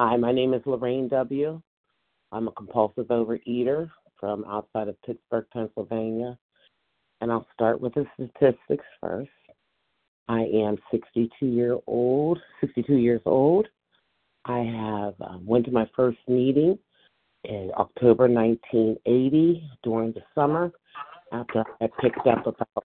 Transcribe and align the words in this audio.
Hi, 0.00 0.14
my 0.14 0.30
name 0.30 0.54
is 0.54 0.62
Lorraine 0.64 1.08
W. 1.08 1.60
I'm 2.30 2.46
a 2.46 2.52
compulsive 2.52 3.06
overeater 3.06 3.90
from 4.20 4.44
outside 4.44 4.86
of 4.86 5.02
Pittsburgh, 5.02 5.44
Pennsylvania. 5.52 6.38
And 7.20 7.32
I'll 7.32 7.48
start 7.52 7.80
with 7.80 7.94
the 7.94 8.06
statistics 8.14 8.84
first. 9.00 9.28
I 10.28 10.42
am 10.42 10.78
62 10.92 11.44
year 11.46 11.78
old, 11.88 12.38
62 12.60 12.94
years 12.94 13.20
old. 13.26 13.66
I 14.44 14.58
have 14.58 15.14
um, 15.20 15.44
went 15.44 15.64
to 15.64 15.72
my 15.72 15.90
first 15.96 16.18
meeting 16.28 16.78
in 17.42 17.72
October 17.76 18.28
1980 18.28 19.68
during 19.82 20.12
the 20.12 20.22
summer 20.32 20.70
after 21.32 21.64
I 21.80 21.88
picked 22.00 22.24
up 22.24 22.46
about 22.46 22.84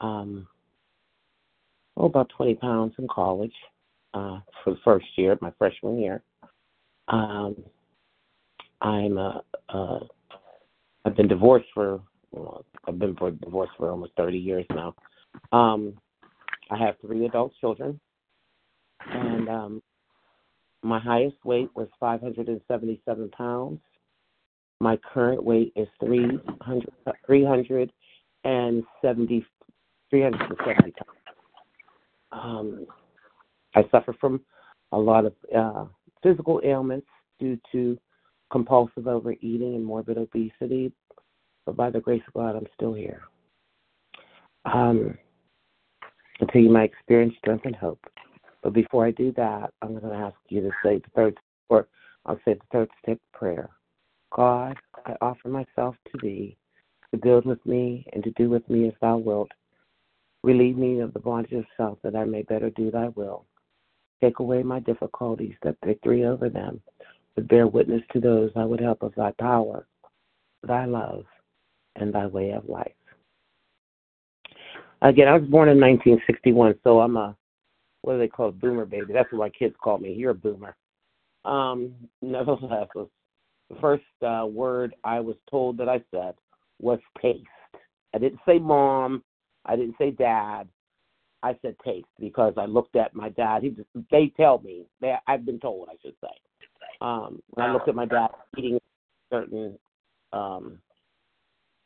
um, 0.00 0.46
oh 1.96 2.04
about 2.04 2.30
20 2.36 2.54
pounds 2.54 2.94
in 2.96 3.08
college 3.08 3.54
uh, 4.16 4.40
for 4.64 4.70
the 4.70 4.78
first 4.82 5.06
year, 5.16 5.36
my 5.42 5.52
freshman 5.58 5.98
year. 5.98 6.22
Um, 7.08 7.56
I'm 8.80 9.18
a, 9.18 9.42
a 9.68 9.98
I've 11.04 11.16
been 11.16 11.28
divorced 11.28 11.66
for 11.74 12.00
well, 12.32 12.64
I've 12.86 12.98
been 12.98 13.14
for 13.16 13.30
divorced 13.30 13.72
for 13.76 13.90
almost 13.90 14.12
30 14.16 14.38
years 14.38 14.64
now. 14.70 14.94
Um, 15.52 15.94
I 16.70 16.78
have 16.78 16.96
three 17.00 17.26
adult 17.26 17.52
children, 17.60 18.00
and 19.06 19.48
um, 19.48 19.82
my 20.82 20.98
highest 20.98 21.36
weight 21.44 21.68
was 21.74 21.88
577 22.00 23.30
pounds. 23.30 23.80
My 24.80 24.98
current 25.12 25.44
weight 25.44 25.72
is 25.76 25.88
300, 26.00 26.90
370, 27.26 29.46
370 30.10 30.92
pounds. 30.92 30.94
Um, 32.32 32.86
I 33.76 33.84
suffer 33.90 34.14
from 34.18 34.40
a 34.92 34.98
lot 34.98 35.26
of 35.26 35.34
uh, 35.56 35.84
physical 36.22 36.60
ailments 36.64 37.06
due 37.38 37.58
to 37.72 37.98
compulsive 38.50 39.06
overeating 39.06 39.74
and 39.74 39.84
morbid 39.84 40.16
obesity, 40.18 40.92
but 41.66 41.76
by 41.76 41.90
the 41.90 42.00
grace 42.00 42.22
of 42.26 42.34
God, 42.34 42.56
I'm 42.56 42.66
still 42.74 42.94
here. 42.94 43.22
Um, 44.64 45.18
tell 46.50 46.62
you 46.62 46.70
my 46.70 46.82
experience, 46.84 47.34
strength, 47.38 47.66
and 47.66 47.76
hope. 47.76 48.00
But 48.62 48.72
before 48.72 49.06
I 49.06 49.10
do 49.10 49.32
that, 49.36 49.72
I'm 49.82 49.98
going 49.98 50.12
to 50.12 50.18
ask 50.18 50.36
you 50.48 50.62
to 50.62 50.70
say 50.82 50.98
the 50.98 51.10
third, 51.14 51.38
or 51.68 51.86
I'll 52.24 52.40
say 52.44 52.54
the 52.54 52.60
third 52.72 52.88
step 53.02 53.18
prayer. 53.32 53.68
God, 54.34 54.76
I 55.04 55.14
offer 55.20 55.48
myself 55.48 55.94
to 56.10 56.18
Thee 56.22 56.56
to 57.12 57.18
build 57.18 57.44
with 57.44 57.64
me 57.66 58.06
and 58.12 58.24
to 58.24 58.30
do 58.32 58.48
with 58.48 58.68
me 58.68 58.88
as 58.88 58.94
Thou 59.00 59.18
wilt. 59.18 59.50
Relieve 60.42 60.76
me 60.76 61.00
of 61.00 61.12
the 61.12 61.20
bondage 61.20 61.52
of 61.52 61.64
self 61.76 61.98
that 62.02 62.16
I 62.16 62.24
may 62.24 62.42
better 62.42 62.70
do 62.70 62.90
Thy 62.90 63.08
will. 63.08 63.44
Take 64.22 64.38
away 64.38 64.62
my 64.62 64.80
difficulties, 64.80 65.54
that 65.62 65.76
victory 65.84 66.24
over 66.24 66.48
them 66.48 66.80
would 67.34 67.48
bear 67.48 67.66
witness 67.66 68.02
to 68.12 68.20
those 68.20 68.50
I 68.56 68.64
would 68.64 68.80
help 68.80 69.02
of 69.02 69.14
Thy 69.14 69.32
power, 69.32 69.86
Thy 70.66 70.86
love, 70.86 71.24
and 71.96 72.12
Thy 72.12 72.26
way 72.26 72.50
of 72.50 72.68
life. 72.68 72.92
Again, 75.02 75.28
I 75.28 75.36
was 75.36 75.48
born 75.48 75.68
in 75.68 75.78
1961, 75.78 76.76
so 76.82 77.00
I'm 77.00 77.16
a 77.16 77.36
what 78.06 78.12
do 78.14 78.18
they 78.20 78.28
call 78.28 78.50
it, 78.50 78.60
boomer 78.60 78.84
baby? 78.84 79.12
That's 79.12 79.30
what 79.32 79.40
my 79.40 79.48
kids 79.48 79.74
call 79.82 79.98
me. 79.98 80.12
You're 80.12 80.30
a 80.30 80.34
boomer. 80.34 80.76
Um, 81.44 81.92
nevertheless, 82.22 82.88
the 82.94 83.08
first 83.80 84.04
uh, 84.24 84.46
word 84.46 84.94
I 85.02 85.18
was 85.18 85.36
told 85.50 85.76
that 85.78 85.88
I 85.88 86.00
said 86.12 86.34
was 86.80 87.00
taste. 87.20 87.44
I 88.14 88.18
didn't 88.18 88.40
say 88.46 88.58
mom. 88.58 89.24
I 89.64 89.74
didn't 89.74 89.96
say 89.98 90.12
dad. 90.12 90.68
I 91.46 91.58
said 91.62 91.76
taste 91.84 92.06
because 92.18 92.54
I 92.56 92.66
looked 92.66 92.96
at 92.96 93.14
my 93.14 93.28
dad. 93.28 93.62
He 93.62 93.70
just 93.70 93.88
they 94.10 94.32
tell 94.36 94.58
me 94.58 94.86
they 95.00 95.14
I've 95.26 95.46
been 95.46 95.60
told 95.60 95.88
I 95.88 95.96
should 96.02 96.14
say. 96.20 96.28
Um, 97.00 97.42
when 97.50 97.68
I 97.68 97.72
looked 97.72 97.88
at 97.88 97.94
my 97.94 98.06
dad 98.06 98.28
eating 98.56 98.80
certain 99.30 99.78
um, 100.32 100.78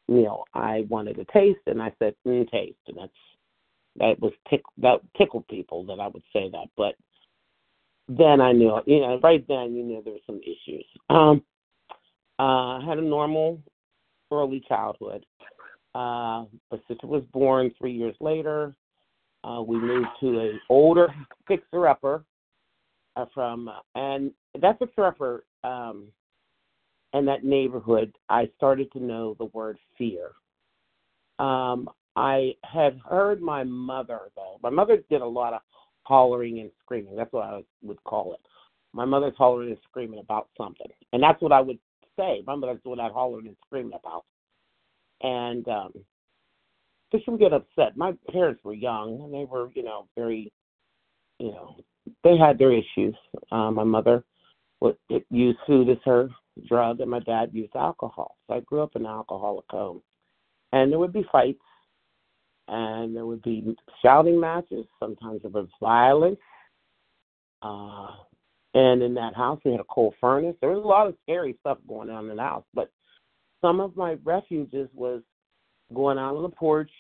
meal, 0.09 0.45
I 0.55 0.87
wanted 0.89 1.19
a 1.19 1.25
taste, 1.27 1.61
and 1.67 1.83
I 1.83 1.93
said 1.99 2.15
mm, 2.27 2.51
taste, 2.51 2.79
and 2.89 2.97
that's 2.97 3.13
that 3.97 4.21
was 4.21 4.33
tick 4.49 4.63
that 4.79 5.01
tickled 5.19 5.47
people 5.49 5.85
that 5.87 6.01
I 6.01 6.09
would 6.09 6.23
say 6.33 6.49
that, 6.51 6.69
but 6.77 6.95
then 8.09 8.41
I 8.41 8.53
knew, 8.53 8.81
you 8.87 9.01
know, 9.01 9.21
right 9.23 9.47
then 9.47 9.75
you 9.75 9.85
knew 9.85 10.03
there 10.03 10.15
were 10.15 10.19
some 10.27 10.41
issues. 10.43 10.85
Um, 11.11 11.43
uh, 12.39 12.79
I 12.79 12.85
had 12.85 12.99
a 12.99 13.03
normal 13.03 13.61
early 14.33 14.65
childhood. 14.67 15.25
Uh, 15.95 16.47
my 16.71 16.79
sister 16.89 17.07
was 17.07 17.23
born 17.33 17.71
three 17.79 17.93
years 17.93 18.17
later. 18.21 18.75
Uh, 19.43 19.63
we 19.63 19.79
moved 19.79 20.09
to 20.21 20.39
a 20.39 20.53
older 20.69 21.09
fixer 21.49 21.89
upper 21.89 22.25
uh, 23.17 23.25
from, 23.33 23.71
and 23.95 24.33
that 24.61 24.79
fixer 24.79 25.07
upper 25.07 25.45
um, 25.65 26.07
in 27.15 27.25
that 27.25 27.45
neighborhood. 27.45 28.15
I 28.29 28.51
started 28.57 28.93
to 28.93 29.01
know 29.01 29.35
the 29.39 29.47
word 29.47 29.79
fear. 29.97 30.33
Um, 31.39 31.89
I 32.17 32.55
had 32.65 32.99
heard 33.09 33.41
my 33.41 33.65
mother 33.65 34.21
though. 34.37 34.59
My 34.63 34.71
mother 34.71 34.99
did 35.09 35.23
a 35.23 35.27
lot 35.27 35.55
of 35.55 35.61
hollering 36.03 36.61
and 36.61 36.71
screaming. 36.83 37.17
That's 37.17 37.33
what 37.33 37.45
I 37.45 37.63
would 37.83 38.03
call 38.05 38.35
it. 38.35 38.41
My 38.93 39.05
mother's 39.05 39.35
hollering 39.39 39.71
and 39.71 39.79
screaming 39.89 40.19
about 40.19 40.49
something, 40.59 40.89
and 41.13 41.23
that's 41.23 41.41
what 41.41 41.53
I 41.53 41.61
would 41.61 41.79
say. 42.19 42.43
My 42.47 42.57
mother's 42.57 42.83
doing 42.85 42.99
that 42.99 43.13
hollering 43.13 43.47
and 43.47 43.57
screaming 43.67 43.99
about. 43.99 44.25
And 45.23 45.67
um, 45.69 45.93
so 47.11 47.19
she 47.25 47.31
would 47.31 47.41
get 47.41 47.53
upset. 47.53 47.97
My 47.97 48.15
parents 48.31 48.63
were 48.65 48.75
young, 48.75 49.21
and 49.23 49.33
they 49.33 49.45
were, 49.45 49.71
you 49.75 49.83
know, 49.83 50.07
very, 50.17 50.53
you 51.39 51.51
know, 51.51 51.77
they 52.25 52.37
had 52.37 52.59
their 52.59 52.73
issues. 52.73 53.15
Uh, 53.51 53.71
my 53.71 53.85
mother 53.85 54.25
would 54.81 54.97
use 55.31 55.57
food 55.67 55.89
as 55.89 55.99
her 56.05 56.29
drug, 56.69 57.01
and 57.01 57.11
my 57.11 57.21
dad 57.21 57.51
used 57.53 57.75
alcohol. 57.77 58.37
So 58.47 58.55
I 58.55 58.61
grew 58.61 58.83
up 58.83 58.97
in 58.97 59.03
an 59.03 59.09
alcoholic 59.09 59.67
home, 59.69 60.03
and 60.73 60.91
there 60.91 60.99
would 60.99 61.13
be 61.13 61.27
fights 61.31 61.61
and 62.71 63.15
there 63.17 63.27
would 63.27 63.43
be 63.43 63.77
shouting 64.01 64.39
matches. 64.39 64.87
Sometimes 65.01 65.43
there 65.43 65.51
was 65.51 65.67
violence. 65.81 66.39
Uh, 67.63 68.07
and 68.75 69.03
in 69.03 69.13
that 69.15 69.35
house, 69.35 69.61
we 69.65 69.73
had 69.73 69.81
a 69.81 69.85
coal 69.85 70.15
furnace. 70.21 70.55
There 70.61 70.71
was 70.71 70.85
a 70.85 70.87
lot 70.87 71.09
of 71.09 71.17
scary 71.25 71.57
stuff 71.61 71.79
going 71.89 72.11
on 72.11 72.31
in 72.31 72.37
the 72.37 72.43
house. 72.43 72.65
But 72.73 72.91
some 73.61 73.81
of 73.81 73.97
my 73.97 74.17
refuges 74.25 74.89
was 74.95 75.23
going 75.95 76.19
out 76.19 76.37
on 76.37 76.43
the 76.43 76.49
porch, 76.49 76.91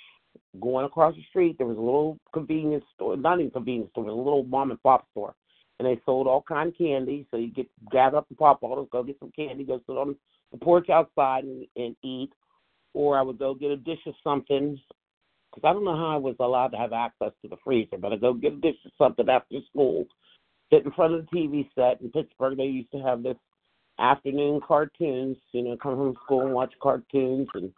going 0.61 0.84
across 0.84 1.15
the 1.15 1.23
street. 1.31 1.56
There 1.59 1.67
was 1.67 1.77
a 1.77 1.81
little 1.81 2.19
convenience 2.33 2.84
store, 2.95 3.17
not 3.17 3.41
even 3.41 3.51
convenience 3.51 3.91
store, 3.91 4.09
a 4.09 4.15
little 4.15 4.45
mom 4.45 4.71
and 4.71 4.83
pop 4.83 5.06
store, 5.12 5.34
and 5.78 5.87
they 5.87 6.01
sold 6.05 6.27
all 6.27 6.45
kind 6.47 6.69
of 6.69 6.78
candy. 6.78 7.27
So 7.31 7.37
you 7.37 7.53
get 7.53 7.69
gather 7.91 8.19
up 8.19 8.29
the 8.29 8.34
pop 8.34 8.61
bottles, 8.61 8.89
go 8.93 9.03
get 9.03 9.19
some 9.21 9.33
candy, 9.34 9.65
go 9.65 9.81
sit 9.87 9.97
on 9.97 10.17
the 10.53 10.59
porch 10.59 10.89
outside 10.91 11.45
and, 11.45 11.67
and 11.77 11.97
eat. 12.03 12.31
Or 12.93 13.17
I 13.17 13.23
would 13.23 13.39
go 13.39 13.55
get 13.55 13.71
a 13.71 13.77
dish 13.77 14.00
of 14.06 14.15
something 14.25 14.79
because 15.50 15.69
I 15.69 15.73
don't 15.73 15.84
know 15.84 15.97
how 15.97 16.15
I 16.15 16.17
was 16.17 16.37
allowed 16.41 16.69
to 16.69 16.77
have 16.77 16.93
access 16.93 17.33
to 17.43 17.49
the 17.49 17.56
freezer, 17.65 17.99
but 17.99 18.12
I 18.12 18.17
go 18.17 18.33
get 18.34 18.55
a 18.55 18.56
dish 18.56 18.77
of 18.84 18.93
something 18.99 19.29
after 19.29 19.56
school, 19.69 20.06
sit 20.73 20.84
in 20.84 20.93
front 20.93 21.15
of 21.15 21.27
the 21.27 21.37
TV 21.37 21.69
set. 21.75 22.00
In 22.00 22.11
Pittsburgh, 22.11 22.56
they 22.56 22.65
used 22.65 22.91
to 22.93 22.99
have 22.99 23.23
this 23.23 23.37
afternoon 23.99 24.61
cartoons, 24.67 25.37
you 25.53 25.62
know, 25.62 25.77
come 25.77 25.97
home 25.97 26.15
from 26.15 26.23
school 26.25 26.47
and 26.47 26.55
watch 26.55 26.73
cartoons. 26.83 27.49
And 27.55 27.73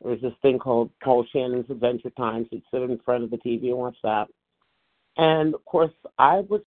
there 0.00 0.12
was 0.12 0.20
this 0.20 0.32
thing 0.42 0.58
called 0.58 0.90
Paul 1.02 1.26
Shannon's 1.32 1.70
Adventure 1.70 2.10
Time. 2.10 2.44
So 2.44 2.56
you'd 2.56 2.62
sit 2.72 2.82
in 2.82 2.98
front 3.04 3.24
of 3.24 3.30
the 3.30 3.36
TV 3.38 3.68
and 3.68 3.76
watch 3.76 3.96
that. 4.02 4.28
And 5.16 5.54
of 5.54 5.64
course, 5.64 5.92
I 6.18 6.40
was 6.40 6.62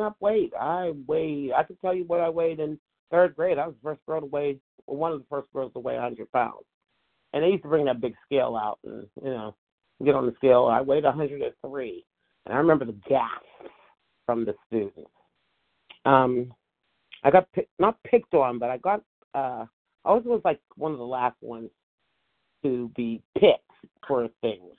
up 0.00 0.16
weight. 0.20 0.52
I 0.58 0.92
weighed, 1.06 1.52
I 1.56 1.62
could 1.64 1.80
tell 1.80 1.94
you 1.94 2.04
what 2.04 2.20
I 2.20 2.30
weighed 2.30 2.60
in 2.60 2.78
third 3.10 3.36
grade. 3.36 3.58
I 3.58 3.66
was 3.66 3.74
the 3.82 3.90
first 3.90 4.00
girl 4.06 4.20
to 4.20 4.26
weigh, 4.26 4.58
one 4.86 5.12
of 5.12 5.18
the 5.18 5.26
first 5.28 5.52
girls 5.52 5.72
to 5.74 5.80
weigh 5.80 5.94
100 5.94 6.30
pounds. 6.32 6.64
And 7.32 7.44
they 7.44 7.48
used 7.48 7.62
to 7.62 7.68
bring 7.68 7.84
that 7.84 8.00
big 8.00 8.14
scale 8.24 8.56
out, 8.56 8.78
and 8.84 9.06
you 9.22 9.30
know, 9.30 9.54
get 10.04 10.16
on 10.16 10.26
the 10.26 10.34
scale. 10.36 10.66
I 10.66 10.80
weighed 10.80 11.04
103, 11.04 12.04
and 12.46 12.54
I 12.54 12.58
remember 12.58 12.84
the 12.84 12.96
gasp 13.08 13.70
from 14.26 14.44
the 14.44 14.54
students. 14.66 15.10
Um, 16.04 16.52
I 17.22 17.30
got 17.30 17.52
pick, 17.52 17.68
not 17.78 18.02
picked 18.04 18.34
on, 18.34 18.58
but 18.58 18.70
I 18.70 18.78
got. 18.78 19.02
Uh, 19.32 19.66
I 20.04 20.12
was 20.12 20.40
like 20.44 20.60
one 20.76 20.92
of 20.92 20.98
the 20.98 21.04
last 21.04 21.36
ones 21.40 21.70
to 22.62 22.90
be 22.96 23.22
picked 23.38 23.64
for 24.06 24.28
things. 24.40 24.74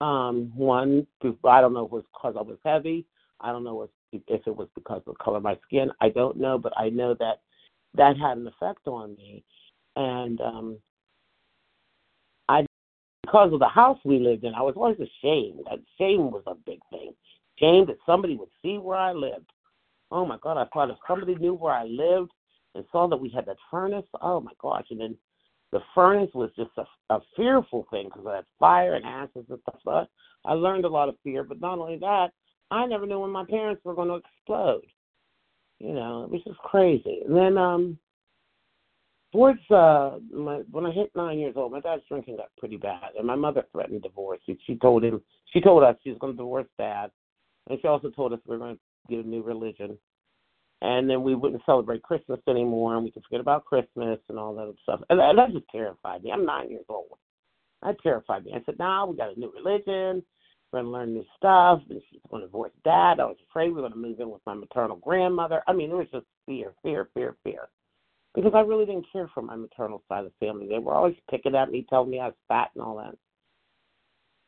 Um, 0.00 0.52
one, 0.54 1.06
I 1.44 1.60
don't 1.60 1.74
know 1.74 1.84
if 1.84 1.92
it 1.92 1.92
was 1.92 2.04
because 2.12 2.34
I 2.38 2.42
was 2.42 2.58
heavy. 2.64 3.06
I 3.40 3.52
don't 3.52 3.64
know 3.64 3.82
if, 3.82 3.90
it 4.12 4.56
was 4.56 4.68
because 4.74 5.02
of 5.06 5.14
the 5.14 5.24
color 5.24 5.38
of 5.38 5.42
my 5.42 5.58
skin. 5.66 5.90
I 6.00 6.08
don't 6.08 6.36
know, 6.36 6.58
but 6.58 6.72
I 6.76 6.88
know 6.88 7.14
that 7.14 7.40
that 7.94 8.16
had 8.16 8.38
an 8.38 8.46
effect 8.46 8.86
on 8.86 9.14
me. 9.16 9.44
And 9.96 10.40
um, 10.40 10.78
I, 12.48 12.66
because 13.22 13.52
of 13.52 13.60
the 13.60 13.68
house 13.68 13.98
we 14.04 14.18
lived 14.18 14.44
in, 14.44 14.54
I 14.54 14.62
was 14.62 14.74
always 14.76 14.96
ashamed. 14.96 15.60
Shame 15.98 16.30
was 16.30 16.42
a 16.46 16.54
big 16.54 16.80
thing. 16.90 17.12
Shame 17.58 17.86
that 17.86 17.98
somebody 18.06 18.36
would 18.36 18.48
see 18.62 18.78
where 18.78 18.98
I 18.98 19.12
lived. 19.12 19.50
Oh 20.10 20.26
my 20.26 20.36
God, 20.42 20.58
I 20.58 20.66
thought 20.72 20.90
if 20.90 20.96
somebody 21.06 21.34
knew 21.36 21.54
where 21.54 21.74
I 21.74 21.84
lived 21.84 22.32
and 22.74 22.84
saw 22.92 23.06
that 23.08 23.16
we 23.16 23.30
had 23.30 23.46
that 23.46 23.56
furnace, 23.70 24.04
oh 24.20 24.40
my 24.40 24.52
gosh. 24.60 24.86
And 24.90 25.00
then 25.00 25.16
the 25.72 25.80
furnace 25.94 26.30
was 26.34 26.50
just 26.56 26.70
a, 26.76 26.84
a 27.14 27.20
fearful 27.34 27.86
thing 27.90 28.10
because 28.12 28.26
of 28.26 28.44
fire 28.58 28.94
and 28.94 29.04
ashes 29.04 29.46
and 29.48 29.58
stuff. 29.62 29.80
So 29.84 30.06
I 30.44 30.52
learned 30.52 30.84
a 30.84 30.88
lot 30.88 31.08
of 31.08 31.16
fear, 31.24 31.42
but 31.44 31.60
not 31.60 31.78
only 31.78 31.98
that, 31.98 32.28
I 32.70 32.86
never 32.86 33.06
knew 33.06 33.20
when 33.20 33.30
my 33.30 33.44
parents 33.48 33.82
were 33.84 33.94
going 33.94 34.08
to 34.08 34.16
explode. 34.16 34.84
You 35.78 35.94
know, 35.94 36.24
it 36.24 36.30
was 36.30 36.42
just 36.46 36.58
crazy. 36.58 37.20
And 37.26 37.36
then 37.36 37.58
um 37.58 37.98
towards 39.32 39.60
uh 39.70 40.18
my 40.32 40.60
when 40.70 40.86
I 40.86 40.92
hit 40.92 41.10
nine 41.16 41.38
years 41.38 41.54
old, 41.56 41.72
my 41.72 41.80
dad's 41.80 42.02
drinking 42.08 42.36
got 42.36 42.54
pretty 42.58 42.76
bad, 42.76 43.10
and 43.18 43.26
my 43.26 43.34
mother 43.34 43.64
threatened 43.72 44.02
divorce. 44.02 44.40
She, 44.46 44.58
she 44.66 44.76
told 44.76 45.02
him, 45.02 45.20
she 45.52 45.60
told 45.60 45.82
us 45.82 45.96
she 46.04 46.10
was 46.10 46.18
going 46.18 46.34
to 46.34 46.36
divorce 46.36 46.68
dad, 46.78 47.10
and 47.68 47.78
she 47.80 47.88
also 47.88 48.10
told 48.10 48.32
us 48.32 48.38
we 48.46 48.56
were 48.56 48.64
going 48.64 48.76
to 48.76 48.80
get 49.08 49.24
a 49.24 49.28
new 49.28 49.42
religion, 49.42 49.98
and 50.82 51.08
then 51.08 51.22
we 51.22 51.36
wouldn't 51.36 51.62
celebrate 51.64 52.02
Christmas 52.02 52.40
anymore, 52.48 52.96
and 52.96 53.04
we 53.04 53.12
could 53.12 53.22
forget 53.22 53.40
about 53.40 53.64
Christmas 53.64 54.18
and 54.28 54.38
all 54.38 54.54
that 54.54 54.74
stuff. 54.82 55.00
And 55.08 55.18
that, 55.18 55.36
that 55.36 55.52
just 55.52 55.70
terrified 55.70 56.24
me. 56.24 56.32
I'm 56.32 56.44
nine 56.44 56.70
years 56.70 56.84
old. 56.88 57.18
That 57.82 57.96
terrified 58.02 58.44
me. 58.44 58.52
I 58.54 58.62
said, 58.66 58.78
"Now 58.78 59.06
nah, 59.06 59.10
we 59.10 59.16
got 59.16 59.34
a 59.34 59.38
new 59.38 59.52
religion. 59.52 60.24
We're 60.72 60.82
to 60.82 60.88
learn 60.88 61.14
new 61.14 61.24
stuff." 61.36 61.80
And 61.88 62.02
she's 62.10 62.20
to 62.28 62.40
divorce 62.40 62.72
dad. 62.84 63.20
I 63.20 63.26
was 63.26 63.36
afraid 63.48 63.70
we 63.70 63.80
were 63.80 63.90
to 63.90 63.96
move 63.96 64.18
in 64.18 64.30
with 64.30 64.42
my 64.44 64.54
maternal 64.54 64.96
grandmother. 64.96 65.62
I 65.68 65.72
mean, 65.72 65.90
it 65.90 65.94
was 65.94 66.08
just 66.12 66.26
fear, 66.46 66.74
fear, 66.82 67.08
fear, 67.14 67.36
fear 67.44 67.68
because 68.34 68.52
I 68.54 68.60
really 68.60 68.86
didn't 68.86 69.06
care 69.12 69.30
for 69.32 69.42
my 69.42 69.54
maternal 69.54 70.02
side 70.08 70.24
of 70.24 70.32
the 70.32 70.46
family. 70.46 70.66
They 70.68 70.78
were 70.78 70.94
always 70.94 71.16
picking 71.30 71.54
at 71.54 71.70
me, 71.70 71.86
telling 71.88 72.10
me 72.10 72.18
I 72.18 72.26
was 72.26 72.34
fat 72.48 72.70
and 72.74 72.82
all 72.82 72.96
that. 72.96 73.16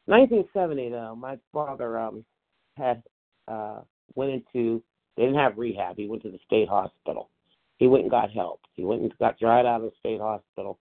1970 0.06 0.90
though, 0.90 1.14
my 1.14 1.38
father 1.52 1.98
um 1.98 2.24
had 2.76 3.02
uh 3.46 3.80
went 4.14 4.32
into 4.32 4.82
they 5.16 5.24
didn't 5.24 5.38
have 5.38 5.58
rehab. 5.58 5.96
He 5.96 6.06
went 6.06 6.22
to 6.22 6.30
the 6.30 6.38
state 6.46 6.68
hospital. 6.68 7.30
He 7.78 7.86
went 7.86 8.02
and 8.02 8.10
got 8.10 8.30
help. 8.30 8.60
He 8.74 8.84
went 8.84 9.02
and 9.02 9.18
got 9.18 9.38
dried 9.38 9.66
out 9.66 9.82
of 9.82 9.90
the 9.90 9.92
state 10.00 10.20
hospital. 10.20 10.78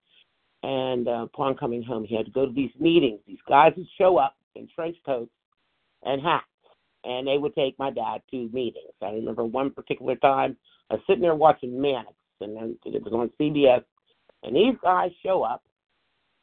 And 0.64 1.08
uh, 1.08 1.24
upon 1.24 1.58
coming 1.58 1.84
home, 1.84 2.06
he 2.06 2.16
had 2.16 2.26
to 2.26 2.32
go 2.32 2.46
to 2.46 2.54
these 2.54 2.72
meetings. 2.80 3.20
These 3.28 3.40
guys 3.48 3.74
would 3.76 3.88
show 3.98 4.18
up 4.18 4.36
in 4.56 4.68
trench 4.74 4.96
coats 5.06 5.32
and 6.04 6.22
hats, 6.22 6.46
and 7.04 7.28
they 7.28 7.38
would 7.38 7.56
take 7.56 7.78
my 7.78 7.92
dad 7.92 8.22
to 8.32 8.50
meetings. 8.54 8.94
I 9.02 9.12
remember 9.12 9.44
one 9.44 9.72
particular 9.72 10.16
time 10.16 10.56
I 10.90 10.96
was 10.96 11.04
sitting 11.08 11.22
there 11.22 11.36
watching 11.36 11.82
Mannix, 11.82 12.14
and 12.40 12.78
it 12.86 13.04
was 13.04 13.14
on 13.14 13.32
CBS. 13.40 13.84
And 14.44 14.56
these 14.56 14.76
guys 14.82 15.12
show 15.24 15.44
up 15.44 15.64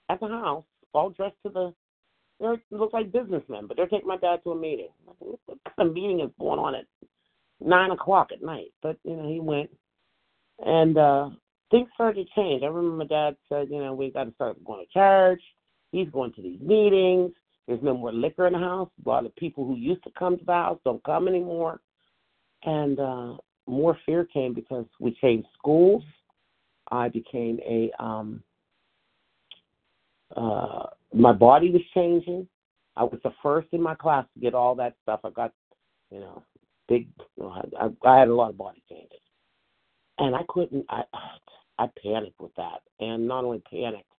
at 0.08 0.20
the 0.20 0.28
house, 0.28 0.64
all 0.92 1.10
dressed 1.10 1.36
to 1.46 1.52
the. 1.52 1.74
They 2.40 2.76
look 2.76 2.94
like 2.94 3.12
businessmen, 3.12 3.66
but 3.66 3.76
they're 3.76 3.86
taking 3.86 4.08
my 4.08 4.16
dad 4.16 4.40
to 4.44 4.52
a 4.52 4.56
meeting. 4.56 4.88
What 5.18 5.58
kind 5.76 5.88
of 5.88 5.94
meeting 5.94 6.20
is 6.20 6.30
going 6.40 6.58
on 6.58 6.74
at 6.74 6.86
nine 7.60 7.90
o'clock 7.90 8.30
at 8.32 8.42
night? 8.42 8.72
But 8.82 8.98
you 9.04 9.16
know, 9.16 9.28
he 9.28 9.40
went, 9.40 9.70
and 10.64 10.96
uh 10.96 11.30
things 11.70 11.88
started 11.94 12.26
to 12.26 12.40
change. 12.40 12.62
I 12.62 12.66
remember 12.66 12.96
my 12.96 13.06
dad 13.06 13.36
said, 13.48 13.68
you 13.70 13.78
know, 13.78 13.94
we 13.94 14.10
got 14.10 14.24
to 14.24 14.34
start 14.34 14.62
going 14.64 14.84
to 14.84 14.92
church. 14.92 15.42
He's 15.92 16.08
going 16.10 16.32
to 16.34 16.42
these 16.42 16.60
meetings. 16.60 17.32
There's 17.66 17.82
no 17.82 17.96
more 17.96 18.12
liquor 18.12 18.46
in 18.46 18.54
the 18.54 18.58
house. 18.58 18.90
A 19.04 19.08
lot 19.08 19.26
of 19.26 19.34
people 19.36 19.64
who 19.64 19.76
used 19.76 20.02
to 20.04 20.10
come 20.18 20.36
to 20.36 20.44
the 20.44 20.52
house 20.52 20.78
don't 20.84 21.02
come 21.04 21.28
anymore. 21.28 21.80
And 22.64 22.98
uh 22.98 23.36
more 23.66 23.96
fear 24.04 24.24
came 24.24 24.54
because 24.54 24.86
we 24.98 25.16
changed 25.20 25.46
schools. 25.56 26.02
I 26.90 27.08
became 27.08 27.60
a 27.66 27.90
um 28.02 28.42
uh 30.36 30.86
my 31.12 31.32
body 31.32 31.70
was 31.70 31.82
changing. 31.94 32.46
I 32.96 33.04
was 33.04 33.20
the 33.22 33.32
first 33.42 33.68
in 33.72 33.80
my 33.80 33.94
class 33.94 34.26
to 34.34 34.40
get 34.40 34.54
all 34.54 34.74
that 34.76 34.94
stuff. 35.02 35.20
I 35.24 35.30
got, 35.30 35.52
you 36.10 36.20
know, 36.20 36.42
big. 36.90 37.08
I, 37.42 37.88
I 38.04 38.18
had 38.18 38.28
a 38.28 38.34
lot 38.34 38.50
of 38.50 38.58
body 38.58 38.82
changes, 38.90 39.20
and 40.18 40.36
I 40.36 40.42
couldn't. 40.48 40.84
I 40.90 41.04
I 41.78 41.88
panicked 42.02 42.40
with 42.40 42.54
that, 42.56 42.80
and 43.00 43.26
not 43.26 43.44
only 43.44 43.62
panicked, 43.70 44.12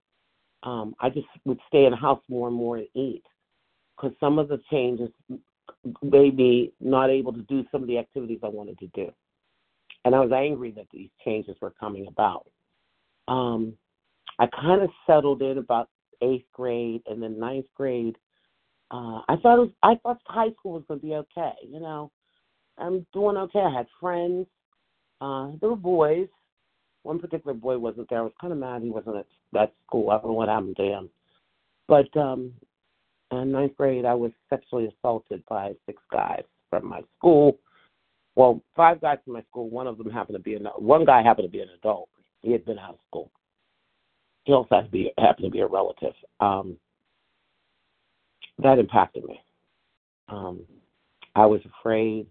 um, 0.64 0.96
I 1.00 1.10
just 1.10 1.28
would 1.46 1.60
stay 1.68 1.86
in 1.86 1.92
the 1.92 1.98
house 1.98 2.22
more 2.28 2.48
and 2.48 2.58
more 2.58 2.78
and 2.78 2.88
eat 2.96 3.24
because 3.96 4.18
some 4.20 4.40
of 4.40 4.48
the 4.48 4.60
changes 4.72 5.10
made 6.02 6.36
me 6.36 6.72
not 6.80 7.12
able 7.12 7.34
to 7.34 7.44
do 7.44 7.64
some 7.72 7.84
of 7.84 7.88
the 7.88 8.00
activities 8.00 8.40
I 8.42 8.48
wanted 8.48 8.80
to 8.80 8.88
do 8.88 9.12
and 10.06 10.16
I 10.16 10.20
was 10.20 10.32
angry 10.32 10.72
that 10.72 10.88
these 10.92 11.10
changes 11.24 11.56
were 11.62 11.74
coming 11.80 12.08
about. 12.08 12.48
Um, 13.28 13.74
I 14.40 14.48
kind 14.48 14.82
of 14.82 14.90
settled 15.06 15.42
in 15.42 15.58
about 15.58 15.90
eighth 16.22 16.46
grade, 16.54 17.02
and 17.08 17.22
then 17.22 17.40
ninth 17.40 17.66
grade. 17.76 18.18
Uh, 18.90 19.22
I 19.28 19.38
thought 19.42 19.58
it 19.58 19.62
was, 19.62 19.70
I 19.84 19.96
thought 19.96 20.20
high 20.26 20.52
school 20.60 20.74
was 20.74 20.84
going 20.88 21.00
to 21.00 21.06
be 21.06 21.14
okay. 21.14 21.54
You 21.68 21.80
know, 21.80 22.12
I'm 22.82 23.06
doing 23.14 23.38
okay. 23.38 23.60
I 23.60 23.74
had 23.74 23.88
friends. 24.00 24.48
Uh, 25.20 25.52
there 25.60 25.70
were 25.70 25.76
boys. 25.76 26.28
One 27.04 27.20
particular 27.20 27.54
boy 27.54 27.78
wasn't 27.78 28.10
there. 28.10 28.20
I 28.20 28.24
was 28.24 28.34
kind 28.40 28.54
of 28.54 28.60
mad 28.60 28.82
he 28.84 28.90
wasn't 28.90 29.18
at 29.18 29.26
that 29.54 29.74
school. 29.86 30.10
I 30.10 30.18
don't 30.18 30.28
know 30.28 30.34
what 30.34 30.50
happened 30.50 30.78
to 30.78 30.84
him. 30.84 31.10
But 31.88 32.16
um, 32.16 32.54
in 33.32 33.52
ninth 33.52 33.76
grade, 33.76 34.06
I 34.06 34.14
was 34.14 34.32
sexually 34.50 34.88
assaulted 34.88 35.44
by 35.50 35.74
six 35.86 36.02
guys 36.12 36.44
from 36.70 36.88
my 36.88 37.02
school 37.18 37.58
well, 38.36 38.62
five 38.76 39.02
guys 39.02 39.18
from 39.24 39.34
my 39.34 39.44
school. 39.50 39.70
One 39.70 39.88
of 39.88 39.98
them 39.98 40.10
happened 40.10 40.38
to 40.38 40.44
be 40.44 40.56
an 40.56 40.66
one 40.78 41.06
guy 41.06 41.22
happened 41.22 41.48
to 41.48 41.52
be 41.52 41.62
an 41.62 41.70
adult. 41.78 42.10
He 42.42 42.52
had 42.52 42.66
been 42.66 42.80
out 42.80 42.92
of 42.92 43.00
school. 43.08 43.32
He 44.44 44.54
also 44.54 44.76
had 44.76 44.86
to 44.86 44.92
be 44.92 45.12
happened 45.18 45.46
to 45.46 45.52
be 45.52 45.60
a 45.60 45.68
relative. 45.68 46.14
Um, 46.40 46.78
that 48.60 48.80
impacted 48.80 49.26
me. 49.26 49.42
Um, 50.30 50.62
I 51.36 51.46
was 51.46 51.62
afraid. 51.80 52.28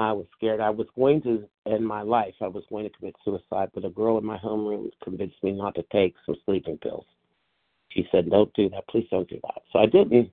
I 0.00 0.12
was 0.12 0.26
scared. 0.36 0.60
I 0.60 0.70
was 0.70 0.86
going 0.96 1.20
to 1.22 1.46
end 1.66 1.86
my 1.86 2.02
life. 2.02 2.34
I 2.40 2.48
was 2.48 2.64
going 2.70 2.84
to 2.88 2.96
commit 2.96 3.14
suicide, 3.24 3.70
but 3.74 3.84
a 3.84 3.90
girl 3.90 4.18
in 4.18 4.24
my 4.24 4.38
homeroom 4.38 4.90
convinced 5.02 5.42
me 5.42 5.52
not 5.52 5.74
to 5.74 5.84
take 5.92 6.14
some 6.24 6.36
sleeping 6.44 6.78
pills. 6.78 7.04
She 7.90 8.08
said, 8.10 8.30
"Don't 8.30 8.52
do 8.54 8.70
that. 8.70 8.86
Please 8.88 9.06
don't 9.10 9.28
do 9.28 9.38
that." 9.42 9.62
So 9.72 9.78
I 9.78 9.86
didn't, 9.86 10.30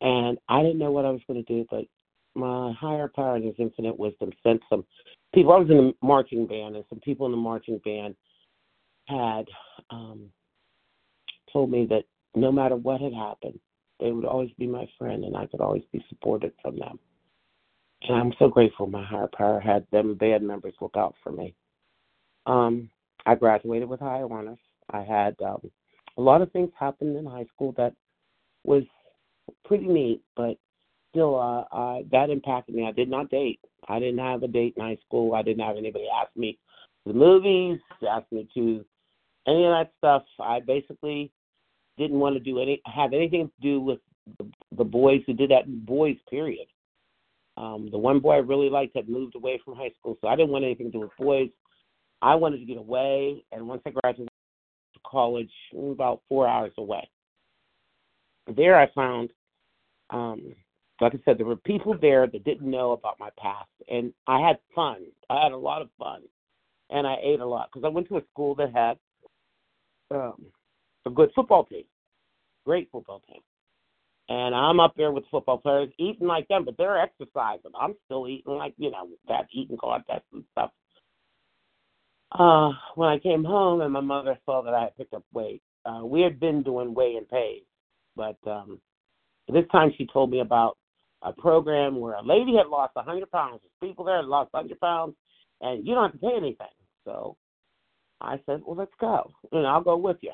and 0.00 0.38
I 0.48 0.62
didn't 0.62 0.78
know 0.78 0.92
what 0.92 1.04
I 1.04 1.10
was 1.10 1.20
going 1.26 1.44
to 1.44 1.52
do. 1.52 1.66
But 1.70 1.84
my 2.34 2.72
higher 2.72 3.08
power 3.08 3.36
in 3.36 3.42
his 3.42 3.56
infinite 3.58 3.98
wisdom 3.98 4.30
sent 4.42 4.62
some 4.70 4.84
people. 5.34 5.52
I 5.52 5.58
was 5.58 5.70
in 5.70 5.76
the 5.76 5.94
marching 6.06 6.46
band, 6.46 6.76
and 6.76 6.84
some 6.88 7.00
people 7.00 7.26
in 7.26 7.32
the 7.32 7.38
marching 7.38 7.78
band 7.84 8.14
had 9.08 9.46
um, 9.90 10.30
told 11.52 11.70
me 11.70 11.86
that 11.86 12.04
no 12.34 12.52
matter 12.52 12.76
what 12.76 13.00
had 13.00 13.12
happened, 13.12 13.58
they 13.98 14.12
would 14.12 14.24
always 14.24 14.52
be 14.58 14.66
my 14.66 14.88
friend, 14.98 15.24
and 15.24 15.36
I 15.36 15.46
could 15.46 15.60
always 15.60 15.82
be 15.92 16.04
supported 16.08 16.52
from 16.62 16.78
them. 16.78 16.98
And 18.02 18.16
I'm 18.16 18.32
so 18.38 18.48
grateful 18.48 18.86
my 18.86 19.04
higher 19.04 19.28
power 19.36 19.60
had 19.60 19.86
them 19.92 20.14
band 20.14 20.46
members 20.46 20.74
look 20.80 20.96
out 20.96 21.14
for 21.22 21.32
me. 21.32 21.54
Um, 22.46 22.90
I 23.26 23.34
graduated 23.34 23.88
with 23.88 24.00
high 24.00 24.22
honors. 24.22 24.58
I 24.90 25.02
had 25.02 25.36
um, 25.44 25.70
a 26.16 26.20
lot 26.20 26.42
of 26.42 26.50
things 26.52 26.70
happened 26.78 27.16
in 27.16 27.26
high 27.26 27.46
school 27.54 27.72
that 27.76 27.94
was 28.64 28.82
pretty 29.64 29.86
neat, 29.86 30.22
but 30.36 30.56
still, 31.10 31.38
uh, 31.38 31.76
uh, 31.76 31.98
that 32.10 32.30
impacted 32.30 32.74
me. 32.74 32.86
I 32.86 32.92
did 32.92 33.10
not 33.10 33.30
date. 33.30 33.60
I 33.88 33.98
didn't 33.98 34.18
have 34.18 34.42
a 34.42 34.48
date 34.48 34.74
in 34.76 34.82
high 34.82 34.98
school. 35.06 35.34
I 35.34 35.42
didn't 35.42 35.64
have 35.64 35.76
anybody 35.76 36.06
ask 36.08 36.34
me 36.36 36.58
to 37.06 37.12
the 37.12 37.18
movies, 37.18 37.78
ask 38.08 38.24
me 38.32 38.48
to 38.54 38.84
any 39.46 39.64
of 39.64 39.72
that 39.72 39.92
stuff. 39.98 40.22
I 40.40 40.60
basically 40.60 41.32
didn't 41.98 42.18
want 42.18 42.34
to 42.34 42.40
do 42.40 42.60
any 42.60 42.80
have 42.86 43.12
anything 43.12 43.48
to 43.48 43.62
do 43.62 43.80
with 43.80 43.98
the, 44.38 44.50
the 44.76 44.84
boys 44.84 45.22
who 45.26 45.34
did 45.34 45.50
that 45.50 45.66
boys 45.86 46.16
period. 46.30 46.66
Um, 47.60 47.88
the 47.90 47.98
one 47.98 48.20
boy 48.20 48.34
I 48.34 48.38
really 48.38 48.70
liked 48.70 48.96
had 48.96 49.08
moved 49.08 49.34
away 49.36 49.60
from 49.64 49.76
high 49.76 49.92
school, 49.98 50.16
so 50.20 50.28
I 50.28 50.36
didn't 50.36 50.50
want 50.50 50.64
anything 50.64 50.86
to 50.86 50.92
do 50.92 51.00
with 51.00 51.10
boys. 51.18 51.50
I 52.22 52.34
wanted 52.34 52.58
to 52.58 52.64
get 52.64 52.78
away, 52.78 53.44
and 53.52 53.68
once 53.68 53.82
I 53.86 53.90
graduated 53.90 54.28
to 54.94 55.00
college, 55.06 55.50
about 55.74 56.22
four 56.28 56.48
hours 56.48 56.72
away. 56.78 57.08
There, 58.56 58.78
I 58.78 58.90
found 58.92 59.30
um, 60.10 60.54
like 61.00 61.14
I 61.14 61.18
said, 61.24 61.38
there 61.38 61.46
were 61.46 61.56
people 61.56 61.96
there 62.00 62.26
that 62.26 62.44
didn't 62.44 62.70
know 62.70 62.92
about 62.92 63.18
my 63.18 63.30
past, 63.38 63.70
and 63.88 64.12
I 64.26 64.46
had 64.46 64.58
fun. 64.74 65.06
I 65.30 65.42
had 65.42 65.52
a 65.52 65.56
lot 65.56 65.82
of 65.82 65.88
fun, 65.98 66.22
and 66.90 67.06
I 67.06 67.16
ate 67.22 67.40
a 67.40 67.46
lot 67.46 67.70
because 67.72 67.86
I 67.86 67.90
went 67.90 68.08
to 68.08 68.18
a 68.18 68.22
school 68.32 68.54
that 68.56 68.72
had 68.74 68.98
um, 70.14 70.44
a 71.06 71.10
good 71.10 71.30
football 71.34 71.64
team, 71.64 71.84
great 72.66 72.90
football 72.92 73.22
team. 73.26 73.40
And 74.30 74.54
I'm 74.54 74.78
up 74.78 74.94
there 74.96 75.10
with 75.10 75.24
football 75.28 75.58
players 75.58 75.90
eating 75.98 76.28
like 76.28 76.46
them, 76.46 76.64
but 76.64 76.76
they're 76.78 77.00
exercising. 77.00 77.72
I'm 77.78 77.96
still 78.04 78.28
eating 78.28 78.54
like 78.54 78.74
you 78.78 78.92
know 78.92 79.08
that 79.26 79.48
eating 79.52 79.76
contests 79.76 80.28
and 80.32 80.44
stuff. 80.52 80.70
Uh, 82.30 82.70
when 82.94 83.08
I 83.08 83.18
came 83.18 83.42
home 83.42 83.80
and 83.80 83.92
my 83.92 84.00
mother 84.00 84.38
saw 84.46 84.62
that 84.62 84.72
I 84.72 84.82
had 84.82 84.96
picked 84.96 85.14
up 85.14 85.24
weight, 85.32 85.62
uh, 85.84 86.02
we 86.04 86.20
had 86.20 86.38
been 86.38 86.62
doing 86.62 86.94
weigh 86.94 87.16
and 87.16 87.28
pays, 87.28 87.62
but 88.14 88.36
um, 88.46 88.80
this 89.48 89.64
time 89.72 89.92
she 89.98 90.06
told 90.06 90.30
me 90.30 90.38
about 90.38 90.78
a 91.22 91.32
program 91.32 91.98
where 91.98 92.14
a 92.14 92.22
lady 92.22 92.54
had 92.56 92.68
lost 92.68 92.92
a 92.94 93.00
100 93.00 93.28
pounds. 93.32 93.60
There's 93.62 93.90
people 93.90 94.04
there 94.04 94.18
had 94.18 94.26
lost 94.26 94.50
a 94.54 94.58
100 94.58 94.78
pounds, 94.78 95.16
and 95.60 95.84
you 95.84 95.92
don't 95.92 96.12
have 96.12 96.20
to 96.20 96.26
pay 96.26 96.36
anything. 96.36 96.68
So 97.04 97.36
I 98.20 98.38
said, 98.46 98.62
well, 98.64 98.76
let's 98.76 98.92
go, 99.00 99.32
and 99.50 99.66
I'll 99.66 99.82
go 99.82 99.96
with 99.96 100.18
you. 100.20 100.32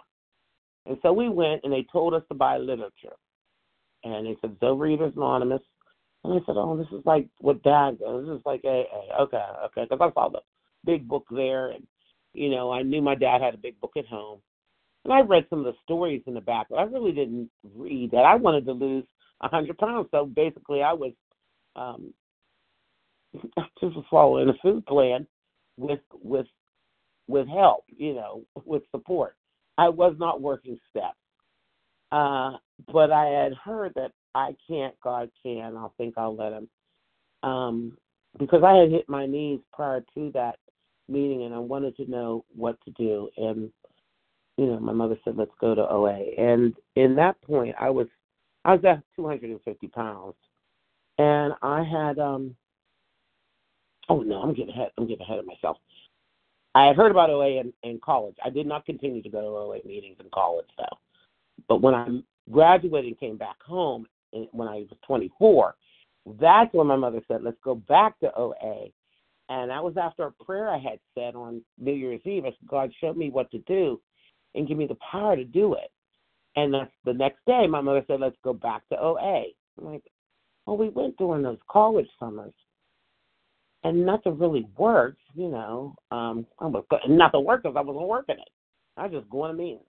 And 0.85 0.99
so 1.01 1.15
we 1.15 1.31
went, 1.31 1.63
and 1.65 1.73
they 1.73 1.87
told 1.91 2.13
us 2.13 2.23
to 2.29 2.35
buy 2.35 2.59
literature. 2.59 3.17
And 4.15 4.27
they 4.27 4.37
said, 4.41 4.53
it's 4.53 4.63
Overeaters 4.63 5.17
Anonymous. 5.17 5.63
And 6.25 6.35
I 6.35 6.47
said, 6.47 6.57
oh, 6.57 6.77
this 6.77 6.87
is 6.99 7.05
like 7.05 7.29
what 7.39 7.63
Dad 7.63 7.99
goes. 7.99 8.27
This 8.27 8.39
is 8.39 8.47
like 8.47 8.63
AA. 8.65 9.23
Okay, 9.23 9.43
okay. 9.67 9.87
Because 9.89 9.99
I 10.01 10.13
saw 10.13 10.29
the 10.29 10.41
big 10.85 11.07
book 11.07 11.25
there, 11.31 11.71
and, 11.71 11.87
you 12.33 12.51
know, 12.51 12.73
I 12.73 12.83
knew 12.83 13.01
my 13.01 13.15
dad 13.15 13.43
had 13.43 13.55
a 13.55 13.59
big 13.59 13.81
book 13.81 13.93
at 13.97 14.07
home. 14.07 14.41
And 15.05 15.13
I 15.13 15.21
read 15.21 15.47
some 15.49 15.61
of 15.61 15.67
the 15.67 15.79
stories 15.85 16.23
in 16.27 16.35
the 16.35 16.41
back, 16.41 16.67
but 16.69 16.77
I 16.77 16.83
really 16.83 17.13
didn't 17.13 17.49
read 17.77 18.11
that. 18.11 18.25
I 18.25 18.35
wanted 18.35 18.65
to 18.67 18.73
lose 18.73 19.05
a 19.41 19.49
hundred 19.49 19.79
pounds. 19.79 20.09
So 20.11 20.27
basically, 20.27 20.83
I 20.83 20.93
was 20.93 21.13
um, 21.77 22.13
just 23.81 23.97
following 24.11 24.49
a 24.49 24.55
food 24.63 24.85
plan 24.87 25.27
with 25.77 26.01
with 26.13 26.47
with 27.29 27.47
help, 27.49 27.85
you 27.97 28.15
know, 28.15 28.43
with 28.65 28.83
support. 28.91 29.37
I 29.79 29.89
was 29.89 30.17
not 30.19 30.41
working 30.41 30.79
steps. 30.91 31.17
Uh, 32.13 32.53
but 32.93 33.11
I 33.11 33.27
had 33.27 33.55
heard 33.55 33.93
that 33.97 34.13
I 34.35 34.55
can't, 34.69 34.95
God 35.03 35.31
can. 35.43 35.77
I 35.77 35.89
think 35.97 36.15
I'll 36.17 36.37
let 36.37 36.53
him. 36.53 36.69
Um, 37.43 37.99
because 38.39 38.63
I 38.63 38.75
had 38.75 38.91
hit 38.91 39.09
my 39.09 39.27
knees 39.27 39.61
prior 39.73 40.05
to 40.15 40.31
that 40.35 40.57
meeting 41.09 41.45
and 41.45 41.55
I 41.55 41.59
wanted 41.59 41.97
to 41.97 42.11
know 42.11 42.45
what 42.55 42.77
to 42.85 42.91
do. 42.93 43.29
And, 43.37 43.71
you 44.57 44.67
know, 44.67 44.79
my 44.79 44.93
mother 44.93 45.17
said, 45.25 45.37
let's 45.37 45.53
go 45.61 45.75
to 45.75 45.89
OA. 45.89 46.33
And 46.39 46.75
in 46.97 47.15
that 47.17 47.41
point, 47.43 47.75
I 47.81 47.91
was, 47.91 48.09
I 48.65 48.75
was 48.75 48.85
at 48.85 49.03
250 49.17 49.89
pounds. 49.89 50.35
And 51.19 51.55
I 51.63 51.83
had, 51.83 52.19
um, 52.19 52.55
oh 54.09 54.21
no, 54.21 54.43
I'm 54.43 54.55
getting 54.55 54.71
ahead, 54.71 54.91
I'm 54.99 55.07
getting 55.07 55.23
ahead 55.23 55.39
of 55.39 55.47
myself. 55.47 55.79
I 56.75 56.87
had 56.89 56.97
heard 56.97 57.11
about 57.11 57.31
OA 57.31 57.61
in, 57.61 57.73
in 57.85 57.99
college. 58.05 58.37
I 58.45 58.51
did 58.51 58.67
not 58.67 58.85
continue 58.85 59.23
to 59.23 59.31
go 59.31 59.41
to 59.41 59.47
OA 59.47 59.79
meetings 59.87 60.19
in 60.21 60.27
college 60.33 60.67
though. 60.77 60.99
But 61.69 61.83
when 61.83 61.95
I 61.95 62.07
graduated 62.51 63.09
and 63.09 63.21
came 63.21 63.37
back 63.37 63.61
home 63.63 64.07
when 64.53 64.69
I 64.69 64.77
was 64.77 64.89
24, 65.07 65.75
that's 66.41 66.73
when 66.75 66.87
my 66.87 66.97
mother 66.97 67.23
said, 67.29 67.43
let's 67.43 67.57
go 67.63 67.75
back 67.75 68.19
to 68.21 68.35
OA. 68.37 68.89
And 69.49 69.71
that 69.71 69.83
was 69.83 69.97
after 69.97 70.25
a 70.25 70.45
prayer 70.45 70.69
I 70.69 70.79
had 70.79 70.99
said 71.15 71.35
on 71.35 71.63
New 71.79 71.93
Year's 71.93 72.21
Eve. 72.25 72.45
I 72.45 72.49
said, 72.49 72.69
God, 72.69 72.93
showed 73.01 73.17
me 73.17 73.31
what 73.31 73.51
to 73.53 73.59
do 73.61 74.01
and 74.55 74.67
give 74.67 74.77
me 74.77 74.87
the 74.87 74.97
power 75.11 75.37
to 75.37 75.45
do 75.45 75.75
it. 75.75 75.91
And 76.57 76.75
that's 76.75 76.91
the 77.05 77.13
next 77.13 77.39
day, 77.47 77.67
my 77.69 77.81
mother 77.81 78.03
said, 78.07 78.21
let's 78.21 78.37
go 78.43 78.53
back 78.53 78.83
to 78.89 78.99
OA. 78.99 79.45
I'm 79.79 79.85
like, 79.85 80.03
well, 80.65 80.77
we 80.77 80.89
went 80.89 81.17
during 81.17 81.43
those 81.43 81.59
college 81.71 82.09
summers 82.19 82.55
and 83.85 84.05
nothing 84.05 84.39
really 84.39 84.67
worked, 84.77 85.21
you 85.35 85.49
know. 85.49 85.95
Um, 86.11 86.47
I 86.59 86.67
was 86.67 86.85
nothing 87.09 87.45
worked 87.45 87.63
because 87.63 87.77
I 87.77 87.83
wasn't 87.83 88.09
working 88.09 88.37
it. 88.39 88.49
I 88.97 89.05
was 89.05 89.13
just 89.13 89.31
going 89.31 89.53
to 89.53 89.57
meetings. 89.57 89.83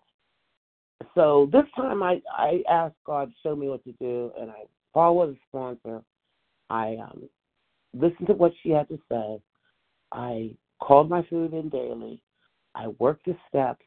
So 1.15 1.49
this 1.51 1.65
time 1.75 2.03
I 2.03 2.21
I 2.31 2.63
asked 2.69 2.95
God 3.05 3.31
show 3.43 3.55
me 3.55 3.69
what 3.69 3.83
to 3.85 3.91
do, 3.93 4.31
and 4.39 4.51
I 4.51 4.63
followed 4.93 5.35
the 5.35 5.37
sponsor. 5.47 6.03
I 6.69 6.97
um, 7.01 7.29
listened 7.93 8.27
to 8.27 8.33
what 8.33 8.51
she 8.61 8.69
had 8.69 8.87
to 8.89 8.99
say. 9.09 9.39
I 10.11 10.51
called 10.79 11.09
my 11.09 11.23
food 11.29 11.53
in 11.53 11.69
daily. 11.69 12.21
I 12.75 12.87
worked 12.99 13.25
the 13.25 13.35
steps 13.47 13.83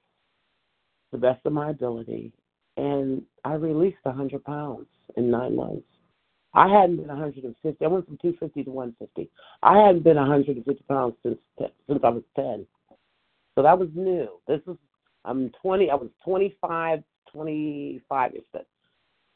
the 1.13 1.19
best 1.19 1.45
of 1.45 1.53
my 1.53 1.71
ability, 1.71 2.33
and 2.77 3.23
I 3.45 3.55
released 3.55 3.99
a 4.05 4.11
100 4.11 4.45
pounds 4.45 4.87
in 5.17 5.31
nine 5.31 5.57
months. 5.57 5.87
I 6.55 6.69
hadn't 6.69 6.97
been 6.97 7.09
150. 7.09 7.85
I 7.85 7.89
went 7.89 8.07
from 8.07 8.19
250 8.19 8.65
to 8.65 8.71
150. 8.71 9.31
I 9.63 9.79
hadn't 9.79 10.03
been 10.03 10.17
150 10.17 10.85
pounds 10.89 11.15
since 11.23 11.39
since 11.59 12.01
I 12.03 12.09
was 12.09 12.23
10. 12.37 12.67
So 13.55 13.63
that 13.63 13.79
was 13.79 13.89
new. 13.95 14.29
This 14.49 14.61
is 14.67 14.77
I'm 15.25 15.51
20. 15.63 15.91
I 15.91 15.95
was 15.95 16.09
25, 16.25 17.03
25 17.33 18.35
ish 18.35 18.41
then. 18.53 18.63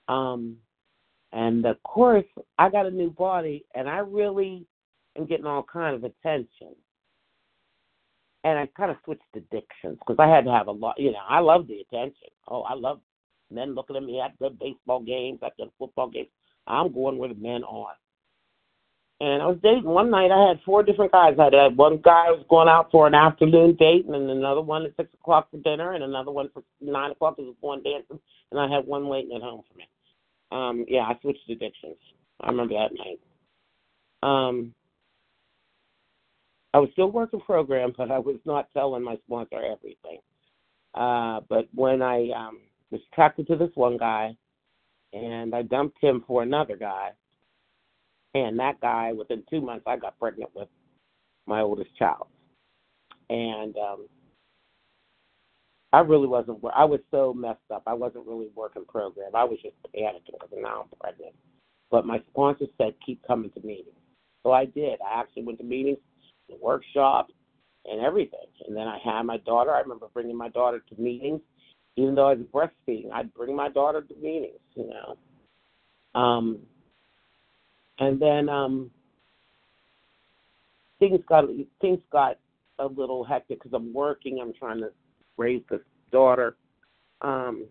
Um, 0.09 0.57
and 1.33 1.67
of 1.67 1.83
course, 1.83 2.25
I 2.59 2.69
got 2.71 2.87
a 2.87 2.91
new 2.91 3.11
body, 3.11 3.65
and 3.75 3.89
I 3.89 3.99
really 3.99 4.67
am 5.19 5.27
getting 5.27 5.47
all 5.47 5.65
kind 5.65 5.95
of 5.95 6.05
attention. 6.05 6.75
And 8.45 8.59
I 8.59 8.67
kind 8.77 8.91
of 8.91 8.99
switched 9.05 9.23
addictions 9.35 9.99
because 10.01 10.17
I 10.19 10.29
had 10.29 10.45
to 10.45 10.53
have 10.53 10.69
a 10.69 10.73
lot. 10.73 10.99
You 10.99 11.13
know, 11.13 11.19
I 11.29 11.41
love 11.41 11.67
the 11.67 11.81
attention. 11.81 12.29
Oh, 12.47 12.63
I 12.63 12.75
love 12.75 13.01
men 13.51 13.75
looking 13.75 13.97
at 13.97 14.03
me 14.03 14.21
at 14.21 14.33
the 14.39 14.51
baseball 14.51 15.01
games, 15.01 15.39
at 15.43 15.53
the 15.59 15.71
football 15.79 16.11
games. 16.11 16.29
I'm 16.67 16.93
going 16.93 17.19
where 17.19 17.31
the 17.31 17.35
men 17.35 17.63
are. 17.65 17.95
And 19.21 19.43
I 19.43 19.47
was 19.47 19.59
dating 19.63 19.85
one 19.85 20.11
night. 20.11 20.33
I 20.33 20.49
had 20.49 20.61
four 20.65 20.83
different 20.83 21.13
guys. 21.13 21.37
I 21.39 21.45
had 21.45 21.77
one 21.77 21.99
guy 21.99 22.31
was 22.31 22.45
going 22.51 22.69
out 22.69 22.91
for 22.91 23.07
an 23.07 23.15
afternoon 23.15 23.77
date, 23.77 24.05
and 24.07 24.15
then 24.15 24.29
another 24.29 24.61
one 24.61 24.85
at 24.85 24.97
six 24.97 25.15
o'clock 25.15 25.51
for 25.51 25.59
dinner, 25.59 25.93
and 25.93 26.03
another 26.03 26.33
one 26.33 26.51
for 26.53 26.63
nine 26.81 27.13
o'clock 27.13 27.39
was 27.39 27.55
going 27.63 27.83
dancing, 27.83 28.19
and 28.51 28.61
I 28.61 28.69
had 28.69 28.87
one 28.87 29.09
waiting 29.09 29.37
at 29.37 29.43
home 29.43 29.63
for 29.71 29.79
me. 29.79 29.89
Um, 30.51 30.85
yeah, 30.89 31.03
I 31.03 31.19
switched 31.21 31.49
addictions. 31.49 31.97
I 32.41 32.51
remember 32.51 32.75
that 32.75 32.91
night. 32.93 33.21
Um, 34.23 34.75
I 36.73 36.79
was 36.79 36.89
still 36.93 37.11
working 37.11 37.41
program, 37.41 37.93
but 37.97 38.11
I 38.11 38.19
was 38.19 38.37
not 38.45 38.69
telling 38.73 39.05
my 39.05 39.17
sponsor 39.27 39.57
everything. 39.57 40.19
Uh, 40.95 41.41
but 41.49 41.69
when 41.73 42.03
I 42.03 42.31
um, 42.31 42.61
was 42.91 43.01
attracted 43.13 43.47
to 43.47 43.57
this 43.57 43.71
one 43.75 43.97
guy, 43.97 44.37
and 45.13 45.55
I 45.55 45.63
dumped 45.63 46.03
him 46.03 46.25
for 46.27 46.43
another 46.43 46.77
guy. 46.77 47.11
And 48.35 48.59
that 48.59 48.81
guy, 48.81 49.13
within 49.13 49.45
two 49.49 49.61
months, 49.61 49.85
I 49.87 49.97
got 49.97 50.19
pregnant 50.19 50.51
with 50.55 50.69
my 51.47 51.61
oldest 51.61 51.95
child. 51.97 52.27
And 53.31 53.77
um, 53.77 54.09
I 55.93 56.01
really 56.01 56.27
wasn't. 56.27 56.59
I 56.75 56.85
was 56.85 57.01
so 57.11 57.33
messed 57.33 57.59
up. 57.73 57.85
I 57.87 57.95
wasn't 57.95 58.27
really 58.27 58.49
working 58.55 58.85
program. 58.87 59.31
I 59.35 59.45
was 59.45 59.59
just 59.63 59.77
panicking 59.95 60.39
because 60.41 60.51
now 60.57 60.83
I'm 60.83 60.99
pregnant. 61.01 61.35
But 61.91 62.07
my 62.07 62.21
sponsor 62.31 62.67
said 62.77 62.95
keep 63.05 63.25
coming 63.27 63.51
to 63.53 63.61
meetings, 63.61 63.95
so 64.43 64.51
I 64.51 64.65
did. 64.65 64.99
I 65.01 65.21
actually 65.21 65.45
went 65.45 65.59
to 65.59 65.65
meetings, 65.65 65.99
the 66.49 66.57
workshop, 66.61 67.29
and 67.85 68.01
everything. 68.01 68.49
And 68.67 68.77
then 68.77 68.89
I 68.89 68.99
had 69.05 69.23
my 69.23 69.37
daughter. 69.39 69.73
I 69.73 69.81
remember 69.81 70.09
bringing 70.13 70.37
my 70.37 70.49
daughter 70.49 70.83
to 70.89 71.01
meetings 71.01 71.41
even 71.97 72.15
though 72.15 72.29
I 72.29 72.35
was 72.35 72.47
breastfeeding, 72.53 73.13
I'd 73.13 73.33
bring 73.35 73.55
my 73.55 73.69
daughter 73.69 74.03
to 74.03 74.15
meetings, 74.17 74.59
you 74.75 74.89
know. 74.89 76.21
Um, 76.21 76.61
and 77.99 78.21
then 78.21 78.49
um, 78.49 78.91
things 80.99 81.21
got 81.29 81.45
things 81.81 82.01
got 82.11 82.39
a 82.79 82.87
little 82.87 83.25
hectic 83.25 83.63
because 83.63 83.75
I'm 83.75 83.93
working. 83.93 84.41
I'm 84.41 84.53
trying 84.53 84.81
to 84.81 84.91
raise 85.37 85.63
this 85.71 85.81
daughter. 86.11 86.57
Um, 87.23 87.67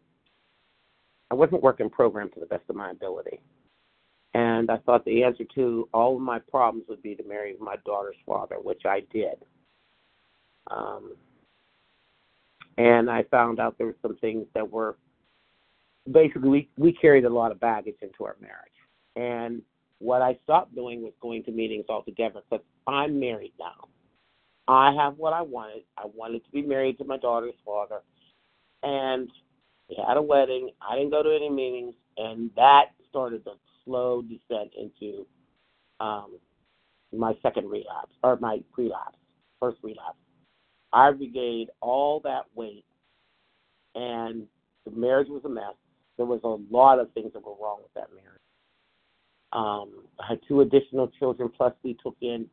I 1.31 1.35
wasn't 1.35 1.63
working 1.63 1.89
program 1.89 2.29
to 2.33 2.39
the 2.39 2.45
best 2.45 2.63
of 2.69 2.75
my 2.75 2.91
ability, 2.91 3.39
and 4.33 4.69
I 4.69 4.77
thought 4.77 5.03
the 5.05 5.23
answer 5.23 5.43
to 5.55 5.89
all 5.93 6.15
of 6.15 6.21
my 6.21 6.39
problems 6.39 6.85
would 6.89 7.01
be 7.01 7.15
to 7.15 7.23
marry 7.23 7.55
my 7.59 7.75
daughter's 7.85 8.15
father, 8.25 8.55
which 8.61 8.83
I 8.85 9.01
did. 9.11 9.35
Um, 10.71 11.15
and 12.77 13.09
I 13.09 13.23
found 13.23 13.59
out 13.59 13.77
there 13.77 13.87
were 13.87 13.97
some 14.01 14.17
things 14.17 14.47
that 14.53 14.69
were 14.69 14.95
basically 16.11 16.49
we, 16.49 16.69
we 16.77 16.93
carried 16.93 17.25
a 17.25 17.29
lot 17.29 17.51
of 17.51 17.59
baggage 17.59 17.97
into 18.01 18.25
our 18.25 18.35
marriage. 18.41 18.71
And 19.15 19.61
what 19.99 20.21
I 20.21 20.37
stopped 20.43 20.75
doing 20.75 21.01
was 21.01 21.13
going 21.21 21.43
to 21.43 21.51
meetings 21.51 21.85
altogether 21.89 22.41
because 22.49 22.65
I'm 22.87 23.19
married 23.19 23.53
now. 23.59 23.87
I 24.67 24.93
have 24.93 25.17
what 25.17 25.33
I 25.33 25.41
wanted. 25.41 25.83
I 25.97 26.05
wanted 26.13 26.43
to 26.45 26.51
be 26.51 26.61
married 26.61 26.97
to 26.99 27.05
my 27.05 27.17
daughter's 27.17 27.55
father. 27.65 28.01
And 28.81 29.29
we 29.89 29.97
had 30.05 30.17
a 30.17 30.21
wedding. 30.21 30.71
I 30.81 30.95
didn't 30.95 31.11
go 31.11 31.23
to 31.23 31.35
any 31.35 31.49
meetings. 31.49 31.95
And 32.17 32.49
that 32.55 32.91
started 33.09 33.43
the 33.43 33.53
slow 33.83 34.21
descent 34.21 34.71
into 34.77 35.25
um, 35.99 36.37
my 37.11 37.33
second 37.41 37.69
relapse, 37.69 38.13
or 38.23 38.37
my 38.37 38.59
relapse, 38.77 39.17
first 39.59 39.77
relapse. 39.83 40.17
I 40.91 41.07
regained 41.07 41.69
all 41.81 42.19
that 42.21 42.45
weight, 42.55 42.85
and 43.95 44.47
the 44.85 44.91
marriage 44.91 45.29
was 45.29 45.43
a 45.45 45.49
mess. 45.49 45.75
There 46.17 46.25
was 46.25 46.41
a 46.43 46.73
lot 46.73 46.99
of 46.99 47.11
things 47.13 47.33
that 47.33 47.43
were 47.43 47.55
wrong 47.59 47.79
with 47.81 47.93
that 47.95 48.09
marriage. 48.13 48.39
Um, 49.53 50.03
I 50.19 50.27
had 50.29 50.39
two 50.47 50.61
additional 50.61 51.07
children, 51.19 51.49
plus 51.55 51.73
we 51.83 51.95
took 52.03 52.15
in 52.21 52.47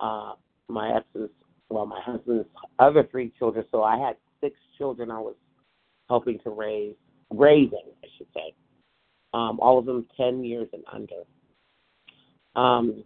uh, 0.00 0.34
my 0.68 0.96
ex's, 0.96 1.30
well, 1.70 1.86
my 1.86 2.00
husband's 2.00 2.48
other 2.78 3.06
three 3.10 3.32
children. 3.38 3.64
So 3.70 3.82
I 3.82 3.96
had 3.96 4.16
six 4.40 4.56
children 4.76 5.10
I 5.10 5.20
was 5.20 5.36
helping 6.08 6.38
to 6.40 6.50
raise, 6.50 6.94
raising, 7.30 7.92
I 8.02 8.06
should 8.16 8.26
say. 8.34 8.54
Um, 9.32 9.58
all 9.60 9.78
of 9.78 9.86
them 9.86 10.06
10 10.16 10.44
years 10.44 10.68
and 10.72 10.82
under. 10.92 11.22
Um, 12.56 13.04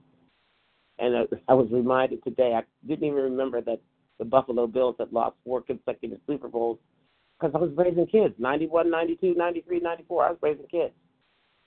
and 0.99 1.29
I 1.49 1.55
was 1.55 1.69
reminded 1.71 2.23
today, 2.23 2.55
I 2.55 2.63
didn't 2.87 3.05
even 3.05 3.23
remember 3.23 3.61
that 3.63 3.81
the 4.19 4.25
Buffalo 4.25 4.67
Bills 4.67 4.97
had 4.99 5.13
lost 5.13 5.37
four 5.45 5.61
consecutive 5.61 6.21
Super 6.27 6.49
Bowls 6.49 6.79
because 7.39 7.53
I 7.55 7.59
was 7.59 7.73
raising 7.77 8.07
kids 8.07 8.35
91, 8.39 8.89
92, 8.89 9.35
93, 9.35 9.81
94. 9.81 10.25
I 10.25 10.31
was 10.31 10.39
raising 10.41 10.67
kids. 10.67 10.93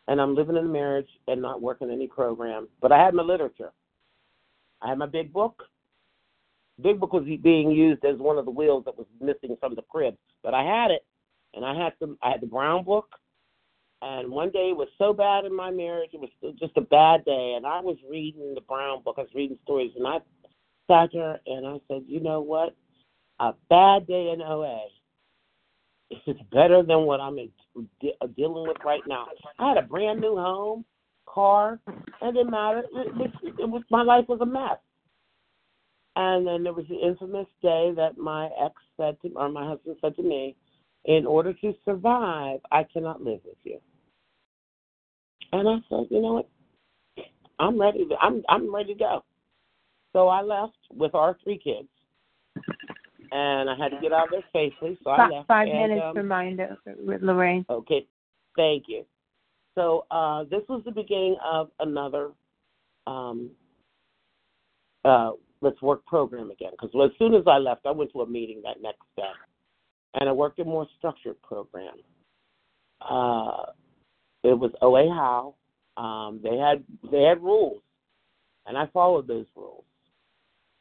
And 0.07 0.21
I'm 0.21 0.35
living 0.35 0.55
in 0.55 0.65
a 0.65 0.69
marriage 0.69 1.09
and 1.27 1.41
not 1.41 1.61
working 1.61 1.89
any 1.89 2.07
program. 2.07 2.67
But 2.81 2.91
I 2.91 3.03
had 3.03 3.13
my 3.13 3.23
literature. 3.23 3.71
I 4.81 4.89
had 4.89 4.97
my 4.97 5.07
big 5.07 5.33
book. 5.33 5.63
Big 6.81 6.99
book 6.99 7.13
was 7.13 7.23
being 7.41 7.71
used 7.71 8.03
as 8.05 8.17
one 8.17 8.37
of 8.37 8.45
the 8.45 8.51
wheels 8.51 8.83
that 8.85 8.97
was 8.97 9.07
missing 9.19 9.57
from 9.59 9.75
the 9.75 9.81
crib. 9.83 10.15
But 10.43 10.53
I 10.53 10.63
had 10.63 10.91
it. 10.91 11.05
And 11.53 11.65
I 11.65 11.73
had 11.73 11.93
some 11.99 12.17
I 12.21 12.31
had 12.31 12.41
the 12.41 12.47
brown 12.47 12.83
book. 12.83 13.07
And 14.01 14.29
one 14.29 14.51
day 14.51 14.69
it 14.69 14.77
was 14.77 14.89
so 14.97 15.13
bad 15.13 15.45
in 15.45 15.55
my 15.55 15.71
marriage, 15.71 16.11
it 16.13 16.19
was 16.19 16.29
just 16.59 16.77
a 16.77 16.81
bad 16.81 17.25
day. 17.25 17.53
And 17.55 17.65
I 17.65 17.79
was 17.79 17.97
reading 18.09 18.53
the 18.53 18.61
brown 18.61 19.01
book. 19.01 19.15
I 19.17 19.21
was 19.21 19.33
reading 19.33 19.57
stories, 19.63 19.91
and 19.95 20.05
I 20.05 20.17
sat 20.87 21.09
there 21.13 21.39
and 21.47 21.65
I 21.65 21.79
said, 21.87 22.03
you 22.07 22.19
know 22.19 22.41
what? 22.41 22.75
A 23.39 23.53
bad 23.69 24.05
day 24.05 24.31
in 24.31 24.41
OA 24.41 24.81
is 26.09 26.37
better 26.51 26.83
than 26.83 27.01
what 27.01 27.19
I'm 27.19 27.37
in, 27.37 27.49
de- 28.01 28.15
uh, 28.21 28.27
dealing 28.27 28.67
with 28.67 28.77
right 28.85 29.01
now. 29.07 29.27
I 29.59 29.69
had 29.69 29.77
a 29.77 29.81
brand 29.81 30.21
new 30.21 30.35
home, 30.35 30.85
car. 31.25 31.79
It 32.21 32.33
didn't 32.33 32.51
matter. 32.51 32.79
It 32.79 33.15
was, 33.15 33.29
it 33.43 33.69
was 33.69 33.83
my 33.89 34.03
life 34.03 34.25
was 34.27 34.39
a 34.41 34.45
mess. 34.45 34.77
And 36.15 36.47
then 36.47 36.63
there 36.63 36.73
was 36.73 36.85
the 36.87 36.99
infamous 37.05 37.47
day 37.61 37.91
that 37.95 38.17
my 38.17 38.49
ex 38.63 38.73
said 38.95 39.17
to, 39.21 39.29
or 39.35 39.49
my 39.49 39.67
husband 39.67 39.97
said 39.99 40.15
to 40.15 40.23
me, 40.23 40.55
"In 41.05 41.25
order 41.25 41.53
to 41.53 41.73
survive, 41.83 42.61
I 42.71 42.83
cannot 42.83 43.21
live 43.21 43.41
with 43.43 43.57
you." 43.63 43.79
And 45.51 45.67
I 45.67 45.77
said, 45.89 46.07
"You 46.09 46.21
know 46.21 46.33
what? 46.33 46.49
I'm 47.59 47.79
ready. 47.79 48.05
To, 48.05 48.15
I'm 48.21 48.43
I'm 48.47 48.73
ready 48.73 48.93
to 48.93 48.99
go." 48.99 49.23
So 50.13 50.29
I 50.29 50.41
left 50.41 50.77
with 50.93 51.13
our 51.15 51.37
three 51.43 51.57
kids, 51.57 51.89
and 53.31 53.69
I 53.69 53.75
had 53.75 53.89
to 53.89 53.99
get 54.01 54.13
out 54.13 54.25
of 54.25 54.31
there 54.31 54.43
safely. 54.53 54.97
So 55.03 55.11
I 55.11 55.29
left. 55.29 55.47
Five 55.47 55.67
and, 55.67 55.77
minutes 55.79 56.01
um, 56.05 56.15
reminder, 56.15 56.77
Lorraine. 57.21 57.65
Okay, 57.69 58.07
thank 58.55 58.85
you. 58.87 59.05
So 59.75 60.05
uh, 60.11 60.43
this 60.43 60.61
was 60.69 60.81
the 60.85 60.91
beginning 60.91 61.35
of 61.43 61.69
another 61.79 62.31
um, 63.07 63.51
uh, 65.03 65.31
let's 65.61 65.81
work 65.81 66.05
program 66.05 66.51
again. 66.51 66.71
Because 66.71 66.91
as 67.03 67.17
soon 67.17 67.33
as 67.33 67.43
I 67.47 67.57
left, 67.57 67.85
I 67.85 67.91
went 67.91 68.11
to 68.13 68.21
a 68.21 68.27
meeting 68.27 68.61
that 68.63 68.81
next 68.81 69.03
day, 69.15 69.23
and 70.15 70.29
I 70.29 70.31
worked 70.31 70.59
a 70.59 70.65
more 70.65 70.87
structured 70.97 71.41
program. 71.41 71.95
Uh, 73.01 73.71
it 74.43 74.57
was 74.57 74.71
OA 74.81 75.09
How. 75.13 75.55
Um, 76.01 76.39
they 76.43 76.57
had 76.57 76.83
they 77.11 77.23
had 77.23 77.41
rules, 77.41 77.81
and 78.65 78.77
I 78.77 78.85
followed 78.87 79.27
those 79.27 79.45
rules. 79.55 79.85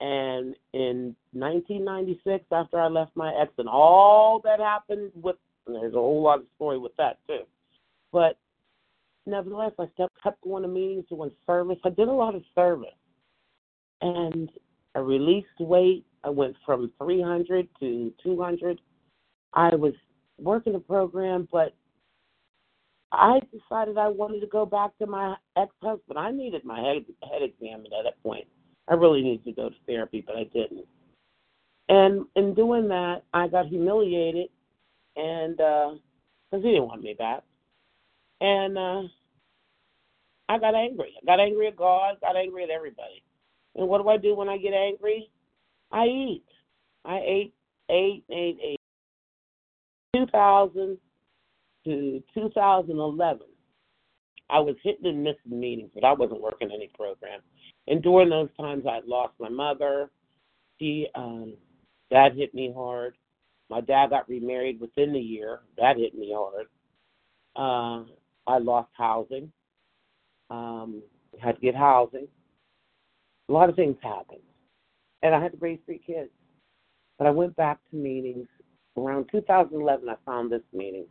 And 0.05 0.55
in 0.75 1.17
1996, 1.33 2.45
after 2.53 2.79
I 2.79 2.89
left 2.89 3.17
my 3.17 3.33
ex, 3.41 3.51
and 3.57 3.71
all 3.71 4.39
that 4.45 4.61
happened 4.61 5.11
with, 5.15 5.37
there's 5.67 5.95
a 5.95 5.97
whole 5.97 6.23
lot 6.23 6.41
of 6.41 6.45
story 6.57 6.79
with 6.79 6.95
that 6.99 7.17
too. 7.27 7.45
But 8.13 8.37
nevertheless, 9.25 9.73
I 9.79 9.87
kept 9.97 10.23
kept 10.23 10.43
going 10.43 10.63
to 10.63 10.69
meetings, 10.69 11.07
doing 11.09 11.31
service. 11.47 11.79
I 11.87 11.89
did 11.89 12.09
a 12.09 12.13
lot 12.13 12.35
of 12.35 12.43
service, 12.55 12.91
and 14.03 14.51
I 14.95 14.99
released 14.99 15.47
weight. 15.59 16.05
I 16.23 16.29
went 16.29 16.57
from 16.67 16.93
300 16.99 17.67
to 17.81 18.13
200. 18.23 18.83
I 19.55 19.75
was 19.75 19.95
working 20.39 20.75
the 20.75 20.81
program, 20.81 21.49
but 21.51 21.75
I 23.11 23.41
decided 23.51 23.97
I 23.97 24.09
wanted 24.09 24.41
to 24.41 24.49
go 24.49 24.67
back 24.67 24.99
to 24.99 25.07
my 25.07 25.37
ex-husband. 25.57 26.19
I 26.19 26.31
needed 26.31 26.63
my 26.63 26.79
head 26.79 27.07
head 27.23 27.41
examined 27.41 27.95
at 27.99 28.05
that 28.05 28.23
point. 28.23 28.47
I 28.89 28.95
really 28.95 29.23
needed 29.23 29.45
to 29.45 29.53
go 29.53 29.69
to 29.71 29.77
therapy, 29.87 30.23
but 30.27 30.37
I 30.37 30.45
didn't. 30.45 30.87
And 31.89 32.27
in 32.37 32.55
doing 32.55 32.89
that, 32.89 33.23
I 33.33 33.49
got 33.49 33.67
humiliated, 33.67 34.49
and 35.17 35.57
because 35.57 35.99
uh, 36.53 36.59
he 36.59 36.71
didn't 36.71 36.87
want 36.87 37.03
me 37.03 37.15
back, 37.19 37.43
and 38.41 38.79
uh, 38.79 39.03
I 40.49 40.59
got 40.59 40.75
angry. 40.75 41.15
I 41.23 41.27
got 41.27 41.41
angry 41.41 41.69
at 41.69 41.77
God. 41.77 42.17
Got 42.21 42.37
angry 42.37 42.65
at 42.65 42.71
everybody. 42.71 43.23
And 43.77 43.89
what 43.89 44.03
do 44.03 44.09
I 44.09 44.17
do 44.17 44.35
when 44.35 44.49
I 44.49 44.59
get 44.59 44.73
angry? 44.73 45.31
I 45.91 46.05
eat. 46.07 46.45
I 47.05 47.21
ate, 47.25 47.55
ate, 47.91 48.25
ate, 48.31 48.59
ate. 48.63 48.81
2000 50.15 50.97
to 51.85 52.23
2011, 52.35 53.47
I 54.49 54.59
was 54.61 54.77
hitting 54.83 55.07
and 55.07 55.25
missing 55.25 55.61
meetings, 55.61 55.91
but 55.95 56.05
I 56.05 56.13
wasn't 56.13 56.41
working 56.41 56.71
any 56.73 56.91
program. 56.97 57.41
And 57.87 58.03
during 58.03 58.31
those 58.31 58.49
times, 58.59 58.85
I 58.89 59.01
lost 59.07 59.35
my 59.39 59.49
mother. 59.49 60.11
She, 60.79 61.07
um, 61.15 61.55
that 62.11 62.35
hit 62.35 62.55
me 62.55 62.73
hard. 62.75 63.17
My 63.71 63.81
dad 63.81 64.11
got 64.11 64.29
remarried 64.29 64.81
within 64.81 65.13
the 65.13 65.21
year. 65.21 65.61
That 65.79 65.97
hit 65.97 66.15
me 66.15 66.35
hard. 66.35 66.67
Uh, 67.57 68.05
I 68.47 68.59
lost 68.59 68.91
housing. 68.93 69.51
Um, 70.51 71.03
had 71.41 71.57
to 71.57 71.61
get 71.61 71.75
housing. 71.75 72.29
A 73.49 73.53
lot 73.53 73.69
of 73.69 73.77
things 73.77 73.97
happened. 74.03 74.41
And 75.23 75.35
I 75.35 75.43
had 75.43 75.53
to 75.53 75.59
raise 75.59 75.79
three 75.85 76.01
kids. 76.05 76.31
But 77.19 77.27
I 77.27 77.31
went 77.31 77.57
back 77.57 77.79
to 77.91 77.97
meetings. 77.97 78.47
Around 78.97 79.29
2011, 79.33 80.09
I 80.09 80.15
found 80.25 80.53
this 80.53 80.63
meeting. 80.73 81.07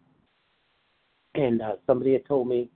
And 1.36 1.62
uh, 1.62 1.76
somebody 1.88 2.14
had 2.14 2.26
told 2.26 2.48
me 2.48 2.70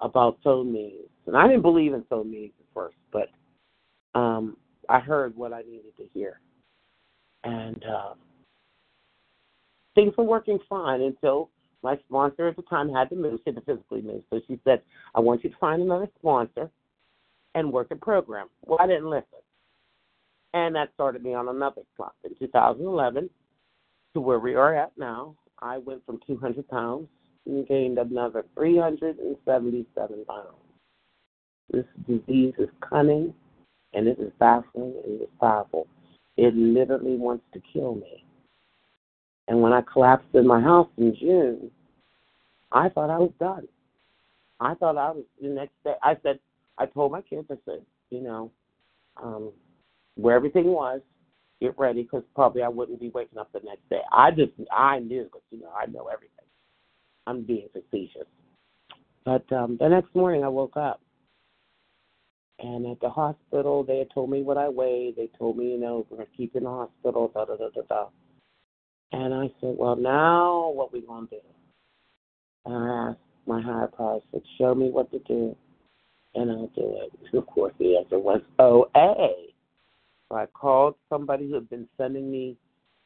about 0.00 0.38
soul 0.42 0.64
meetings. 0.64 1.08
And 1.26 1.36
I 1.36 1.46
didn't 1.48 1.62
believe 1.62 1.92
in 1.94 2.04
soul 2.08 2.24
meetings 2.24 2.54
at 2.60 2.66
first, 2.72 2.96
but 3.12 3.28
um, 4.14 4.56
I 4.88 5.00
heard 5.00 5.36
what 5.36 5.52
I 5.52 5.62
needed 5.62 5.96
to 5.98 6.04
hear. 6.12 6.40
And 7.44 7.82
uh, 7.84 8.14
things 9.94 10.14
were 10.16 10.24
working 10.24 10.58
fine 10.68 11.02
until 11.02 11.50
my 11.82 11.98
sponsor 12.08 12.48
at 12.48 12.56
the 12.56 12.62
time 12.62 12.90
had 12.90 13.10
to 13.10 13.16
move. 13.16 13.40
She 13.44 13.50
had 13.50 13.56
to 13.56 13.60
physically 13.62 14.02
move. 14.02 14.22
So 14.30 14.40
she 14.48 14.58
said, 14.64 14.82
I 15.14 15.20
want 15.20 15.44
you 15.44 15.50
to 15.50 15.56
find 15.56 15.82
another 15.82 16.08
sponsor 16.18 16.70
and 17.54 17.72
work 17.72 17.88
a 17.90 17.96
program. 17.96 18.48
Well, 18.64 18.78
I 18.80 18.86
didn't 18.86 19.10
listen. 19.10 19.26
And 20.54 20.74
that 20.76 20.90
started 20.94 21.22
me 21.22 21.34
on 21.34 21.48
another 21.48 21.82
clock. 21.96 22.14
In 22.24 22.34
2011, 22.38 23.28
to 24.14 24.20
where 24.20 24.38
we 24.38 24.54
are 24.54 24.74
at 24.74 24.92
now, 24.96 25.34
I 25.60 25.78
went 25.78 26.04
from 26.06 26.20
200 26.26 26.66
pounds 26.68 27.08
and 27.46 27.66
gained 27.66 27.98
another 27.98 28.44
377 28.54 30.24
pounds. 30.24 30.46
This 31.70 31.84
disease 32.06 32.54
is 32.58 32.68
cunning 32.88 33.34
and 33.94 34.08
it 34.08 34.18
is 34.18 34.32
baffling 34.38 34.94
and 35.04 35.20
it 35.20 35.24
is 35.24 35.30
powerful. 35.40 35.86
It 36.36 36.54
literally 36.54 37.16
wants 37.16 37.44
to 37.52 37.60
kill 37.72 37.94
me. 37.94 38.24
And 39.48 39.60
when 39.60 39.72
I 39.72 39.82
collapsed 39.82 40.34
in 40.34 40.46
my 40.46 40.60
house 40.60 40.88
in 40.96 41.14
June, 41.18 41.70
I 42.72 42.88
thought 42.88 43.10
I 43.10 43.18
was 43.18 43.32
done. 43.38 43.68
I 44.60 44.74
thought 44.74 44.96
I 44.96 45.10
was 45.10 45.24
the 45.40 45.48
next 45.48 45.74
day. 45.84 45.94
I 46.02 46.16
said, 46.22 46.38
I 46.78 46.86
told 46.86 47.12
my 47.12 47.20
kids, 47.20 47.46
I 47.50 47.56
said, 47.64 47.82
you 48.10 48.22
know, 48.22 48.50
um, 49.22 49.52
where 50.16 50.34
everything 50.34 50.66
was, 50.66 51.00
get 51.60 51.78
ready 51.78 52.02
because 52.02 52.22
probably 52.34 52.62
I 52.62 52.68
wouldn't 52.68 53.00
be 53.00 53.10
waking 53.10 53.38
up 53.38 53.52
the 53.52 53.60
next 53.64 53.88
day. 53.90 54.00
I 54.12 54.30
just, 54.30 54.52
I 54.72 55.00
knew 55.00 55.24
because, 55.24 55.42
you 55.50 55.60
know, 55.60 55.70
I 55.70 55.86
know 55.86 56.08
everything. 56.12 56.30
I'm 57.26 57.42
being 57.42 57.68
facetious. 57.72 58.26
But 59.24 59.50
um, 59.52 59.76
the 59.80 59.88
next 59.88 60.14
morning 60.14 60.44
I 60.44 60.48
woke 60.48 60.76
up 60.76 61.00
and 62.58 62.86
at 62.86 63.00
the 63.00 63.10
hospital, 63.10 63.84
they 63.84 63.98
had 63.98 64.10
told 64.14 64.30
me 64.30 64.42
what 64.42 64.56
I 64.56 64.68
weighed. 64.68 65.16
They 65.16 65.28
told 65.38 65.58
me, 65.58 65.72
you 65.72 65.78
know, 65.78 66.06
we're 66.08 66.18
going 66.18 66.28
to 66.30 66.36
keep 66.36 66.54
you 66.54 66.58
in 66.58 66.64
the 66.64 66.70
hospital, 66.70 67.30
da 67.34 67.44
da 67.44 67.56
da 67.56 67.68
da 67.74 67.82
da. 67.88 68.06
And 69.12 69.34
I 69.34 69.48
said, 69.60 69.74
well, 69.78 69.96
now 69.96 70.70
what 70.70 70.92
we 70.92 71.00
going 71.00 71.28
to 71.28 71.36
do? 71.36 71.40
And 72.66 72.74
I 72.76 73.10
asked 73.10 73.18
my 73.46 73.60
higher 73.60 73.88
power, 73.88 74.16
I 74.16 74.18
said, 74.32 74.42
show 74.58 74.74
me 74.74 74.90
what 74.90 75.10
to 75.12 75.18
do 75.20 75.56
and 76.34 76.50
I'll 76.50 76.70
do 76.74 76.98
it. 77.02 77.12
Of 77.34 77.46
course, 77.46 77.72
the 77.78 77.96
answer 77.96 78.18
was 78.18 78.40
OA. 78.58 79.28
So 80.28 80.36
I 80.36 80.46
called 80.46 80.94
somebody 81.08 81.48
who 81.48 81.54
had 81.54 81.68
been 81.68 81.88
sending 81.96 82.30
me 82.30 82.56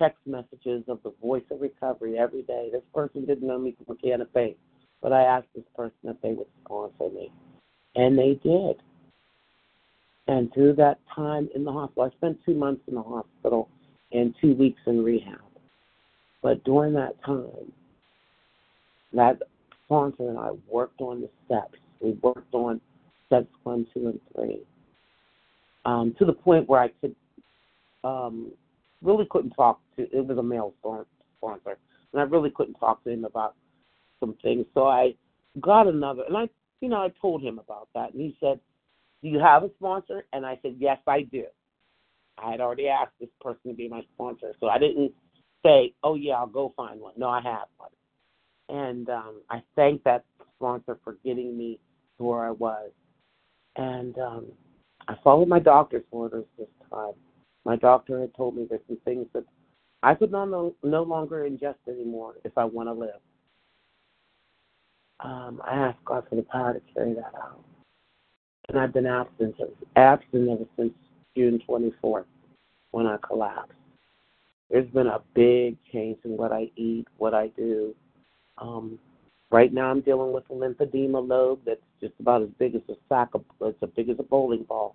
text 0.01 0.19
messages 0.27 0.85
of 0.87 1.03
the 1.03 1.13
voice 1.21 1.43
of 1.51 1.61
recovery 1.61 2.19
every 2.19 2.43
day. 2.43 2.69
This 2.71 2.83
person 2.95 3.25
didn't 3.25 3.47
know 3.47 3.59
me 3.59 3.75
from 3.77 3.97
a 3.97 3.99
can 4.01 4.21
of 4.21 4.33
paint, 4.33 4.57
but 5.03 5.13
I 5.13 5.23
asked 5.23 5.49
this 5.55 5.65
person 5.75 5.97
if 6.05 6.21
they 6.23 6.33
would 6.33 6.47
sponsor 6.65 7.13
me, 7.13 7.33
and 7.97 8.19
they 8.19 8.39
did. 8.43 8.77
And 10.29 10.53
through 10.53 10.75
that 10.75 10.99
time 11.15 11.49
in 11.55 11.65
the 11.65 11.73
hospital, 11.73 12.05
I 12.13 12.17
spent 12.17 12.39
two 12.45 12.55
months 12.55 12.83
in 12.87 12.95
the 12.95 13.03
hospital 13.03 13.69
and 14.13 14.35
two 14.41 14.55
weeks 14.55 14.81
in 14.87 15.03
rehab. 15.03 15.41
But 16.43 16.63
during 16.65 16.93
that 16.95 17.23
time, 17.25 17.73
that 19.15 19.41
sponsor 19.87 20.29
and 20.29 20.39
I 20.39 20.51
worked 20.71 21.01
on 21.01 21.23
the 21.23 21.31
steps. 21.47 21.79
We 22.01 22.11
worked 22.23 22.53
on 22.53 22.81
steps 23.27 23.49
one, 23.63 23.87
two, 23.95 24.09
and 24.09 24.21
three. 24.35 24.61
Um, 25.87 26.15
to 26.19 26.27
the 26.27 26.33
point 26.33 26.69
where 26.69 26.81
I 26.81 26.89
could 27.01 27.17
um, 28.05 28.53
really 29.03 29.27
couldn't 29.31 29.53
talk 29.53 29.81
to. 29.97 30.03
It 30.03 30.27
was 30.27 30.37
a 30.37 30.43
male 30.43 30.75
sponsor, 31.39 31.79
and 32.13 32.21
I 32.21 32.25
really 32.25 32.51
couldn't 32.51 32.75
talk 32.75 33.03
to 33.05 33.11
him 33.11 33.25
about 33.25 33.55
some 34.21 34.37
things. 34.43 34.67
So 34.75 34.87
I 34.87 35.15
got 35.61 35.87
another, 35.87 36.25
and 36.29 36.37
I, 36.37 36.49
you 36.81 36.89
know, 36.89 36.99
I 36.99 37.09
told 37.21 37.43
him 37.43 37.59
about 37.59 37.89
that, 37.95 38.13
and 38.13 38.21
he 38.21 38.37
said, 38.41 38.61
"Do 39.23 39.29
you 39.29 39.39
have 39.39 39.65
a 39.65 39.71
sponsor?" 39.79 40.25
And 40.33 40.47
I 40.47 40.59
said, 40.63 40.77
"Yes, 40.79 40.99
I 41.07 41.23
do." 41.23 41.45
I 42.39 42.53
had 42.53 42.61
already 42.61 42.89
asked 42.89 43.15
this 43.21 43.31
person 43.41 43.71
to 43.71 43.75
be 43.75 43.89
my 43.89 44.03
sponsor, 44.15 44.55
so 44.61 44.69
I 44.69 44.79
didn't 44.79 45.13
say, 45.65 45.95
"Oh 46.03 46.15
yeah, 46.15 46.35
I'll 46.35 46.47
go 46.47 46.73
find 46.77 47.01
one." 47.01 47.15
No, 47.17 47.29
I 47.29 47.41
have 47.41 47.69
one, 47.79 47.91
and 48.69 49.11
um, 49.11 49.43
I 49.51 49.63
thank 49.77 50.05
that 50.05 50.25
sponsor 50.57 50.99
for 51.05 51.19
getting 51.25 51.57
me 51.57 51.79
to 52.19 52.25
where 52.25 52.45
I 52.45 52.51
was 52.51 52.91
and 53.79 54.19
um, 54.19 54.47
I 55.07 55.15
followed 55.25 55.49
my 55.49 55.61
doctor's 55.61 56.05
orders 56.11 56.45
this 56.59 56.69
time. 56.91 57.13
My 57.65 57.77
doctor 57.77 58.21
had 58.21 58.35
told 58.35 58.57
me 58.57 58.67
there's 58.69 58.83
some 58.87 58.99
things 59.05 59.27
that 59.33 59.45
I 60.03 60.15
could 60.15 60.33
no, 60.33 60.75
no 60.83 61.03
longer 61.03 61.49
ingest 61.49 61.77
anymore 61.89 62.35
if 62.45 62.57
I 62.59 62.65
want 62.65 62.89
to 62.89 62.93
live. 62.93 63.21
Um, 65.21 65.63
I 65.65 65.75
asked 65.75 66.05
God 66.05 66.25
for 66.29 66.37
the 66.37 66.43
power 66.43 66.75
to 66.75 66.81
carry 66.95 67.15
that 67.15 67.33
out. 67.37 67.65
And 68.69 68.79
I've 68.79 68.93
been 68.93 69.07
absent, 69.07 69.57
absent 69.97 70.49
ever 70.49 70.65
since 70.77 70.93
June 71.37 71.61
24th 71.69 72.25
when 72.91 73.07
I 73.07 73.17
collapsed. 73.27 73.73
There's 74.71 74.91
been 74.91 75.07
a 75.07 75.21
big 75.35 75.77
change 75.93 76.19
in 76.25 76.37
what 76.37 76.53
I 76.53 76.71
eat, 76.77 77.07
what 77.17 77.33
I 77.35 77.49
do. 77.49 77.95
Um, 78.59 78.99
Right 79.51 79.73
now, 79.73 79.91
I'm 79.91 80.03
dealing 80.03 80.33
with 80.33 80.45
a 80.51 80.53
lymphedema 80.53 81.27
lobe 81.27 81.61
that's 81.65 81.81
just 82.01 82.13
about 82.21 82.43
as 82.43 82.49
big 82.59 82.75
as 82.75 82.83
a 82.91 82.95
sack 83.09 83.29
of, 83.33 83.45
as 83.67 83.75
big 83.97 84.11
as 84.11 84.17
a 84.19 84.23
bowling 84.23 84.65
ball. 84.65 84.95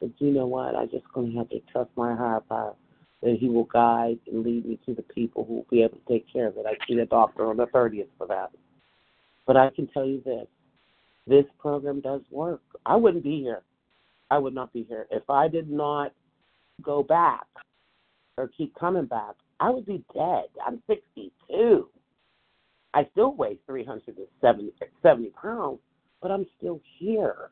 But 0.00 0.10
you 0.18 0.30
know 0.30 0.46
what? 0.46 0.76
I'm 0.76 0.88
just 0.88 1.04
to 1.14 1.36
have 1.36 1.48
to 1.48 1.60
trust 1.72 1.90
my 1.96 2.14
higher 2.14 2.40
power 2.40 2.74
that 3.22 3.38
He 3.40 3.48
will 3.48 3.64
guide 3.64 4.20
and 4.30 4.44
lead 4.44 4.66
me 4.66 4.78
to 4.86 4.94
the 4.94 5.02
people 5.02 5.44
who 5.44 5.54
will 5.54 5.66
be 5.68 5.82
able 5.82 5.98
to 5.98 6.12
take 6.12 6.32
care 6.32 6.46
of 6.46 6.56
it. 6.56 6.66
I 6.66 6.76
see 6.86 6.96
a 7.00 7.06
doctor 7.06 7.46
on 7.50 7.56
the 7.56 7.66
30th 7.66 8.06
for 8.16 8.28
that. 8.28 8.52
But 9.48 9.56
I 9.56 9.70
can 9.70 9.88
tell 9.88 10.06
you 10.06 10.22
this 10.24 10.46
this 11.28 11.44
program 11.58 12.00
does 12.00 12.22
work. 12.30 12.62
I 12.86 12.96
wouldn't 12.96 13.24
be 13.24 13.40
here. 13.40 13.62
I 14.30 14.38
would 14.38 14.54
not 14.54 14.72
be 14.72 14.84
here. 14.88 15.06
If 15.10 15.28
I 15.28 15.48
did 15.48 15.70
not 15.70 16.12
go 16.82 17.02
back 17.02 17.46
or 18.36 18.48
keep 18.48 18.74
coming 18.74 19.06
back, 19.06 19.34
I 19.60 19.70
would 19.70 19.86
be 19.86 20.04
dead. 20.14 20.44
I'm 20.64 20.82
62. 20.86 21.88
I 22.94 23.06
still 23.12 23.34
weigh 23.34 23.58
370 23.66 25.30
pounds, 25.40 25.78
but 26.22 26.30
I'm 26.30 26.46
still 26.58 26.80
here. 26.98 27.50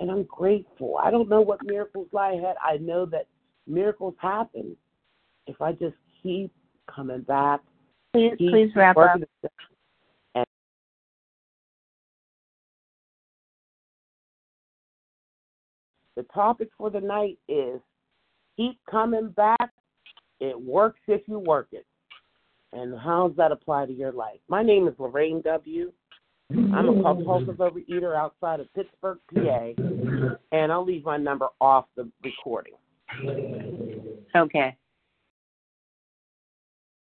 And 0.00 0.10
I'm 0.10 0.24
grateful. 0.24 0.98
I 1.02 1.10
don't 1.10 1.28
know 1.28 1.40
what 1.40 1.64
miracles 1.64 2.08
lie 2.12 2.32
ahead. 2.32 2.56
I 2.62 2.78
know 2.78 3.06
that 3.06 3.26
miracles 3.66 4.14
happen 4.18 4.76
if 5.46 5.60
I 5.60 5.72
just 5.72 5.96
keep 6.22 6.52
coming 6.92 7.22
back. 7.22 7.60
Please, 8.12 8.34
please 8.38 8.70
wrap 8.74 8.96
up. 8.96 9.20
The 16.16 16.24
topic 16.34 16.68
for 16.76 16.90
the 16.90 17.00
night 17.00 17.38
is 17.48 17.80
keep 18.56 18.78
coming 18.90 19.30
back. 19.30 19.70
It 20.40 20.60
works 20.60 21.00
if 21.08 21.22
you 21.26 21.38
work 21.38 21.68
it. 21.72 21.86
And 22.72 22.98
how 22.98 23.28
does 23.28 23.36
that 23.36 23.52
apply 23.52 23.86
to 23.86 23.92
your 23.92 24.12
life? 24.12 24.40
My 24.48 24.62
name 24.62 24.88
is 24.88 24.94
Lorraine 24.98 25.42
W. 25.42 25.92
I'm 26.50 26.88
a 26.88 27.02
compulsive 27.02 27.56
overeater 27.58 28.16
outside 28.16 28.60
of 28.60 28.72
Pittsburgh, 28.74 29.18
PA, 29.34 29.72
and 30.52 30.72
I'll 30.72 30.84
leave 30.84 31.04
my 31.04 31.16
number 31.16 31.48
off 31.60 31.86
the 31.96 32.10
recording. 32.22 32.74
Okay. 34.34 34.76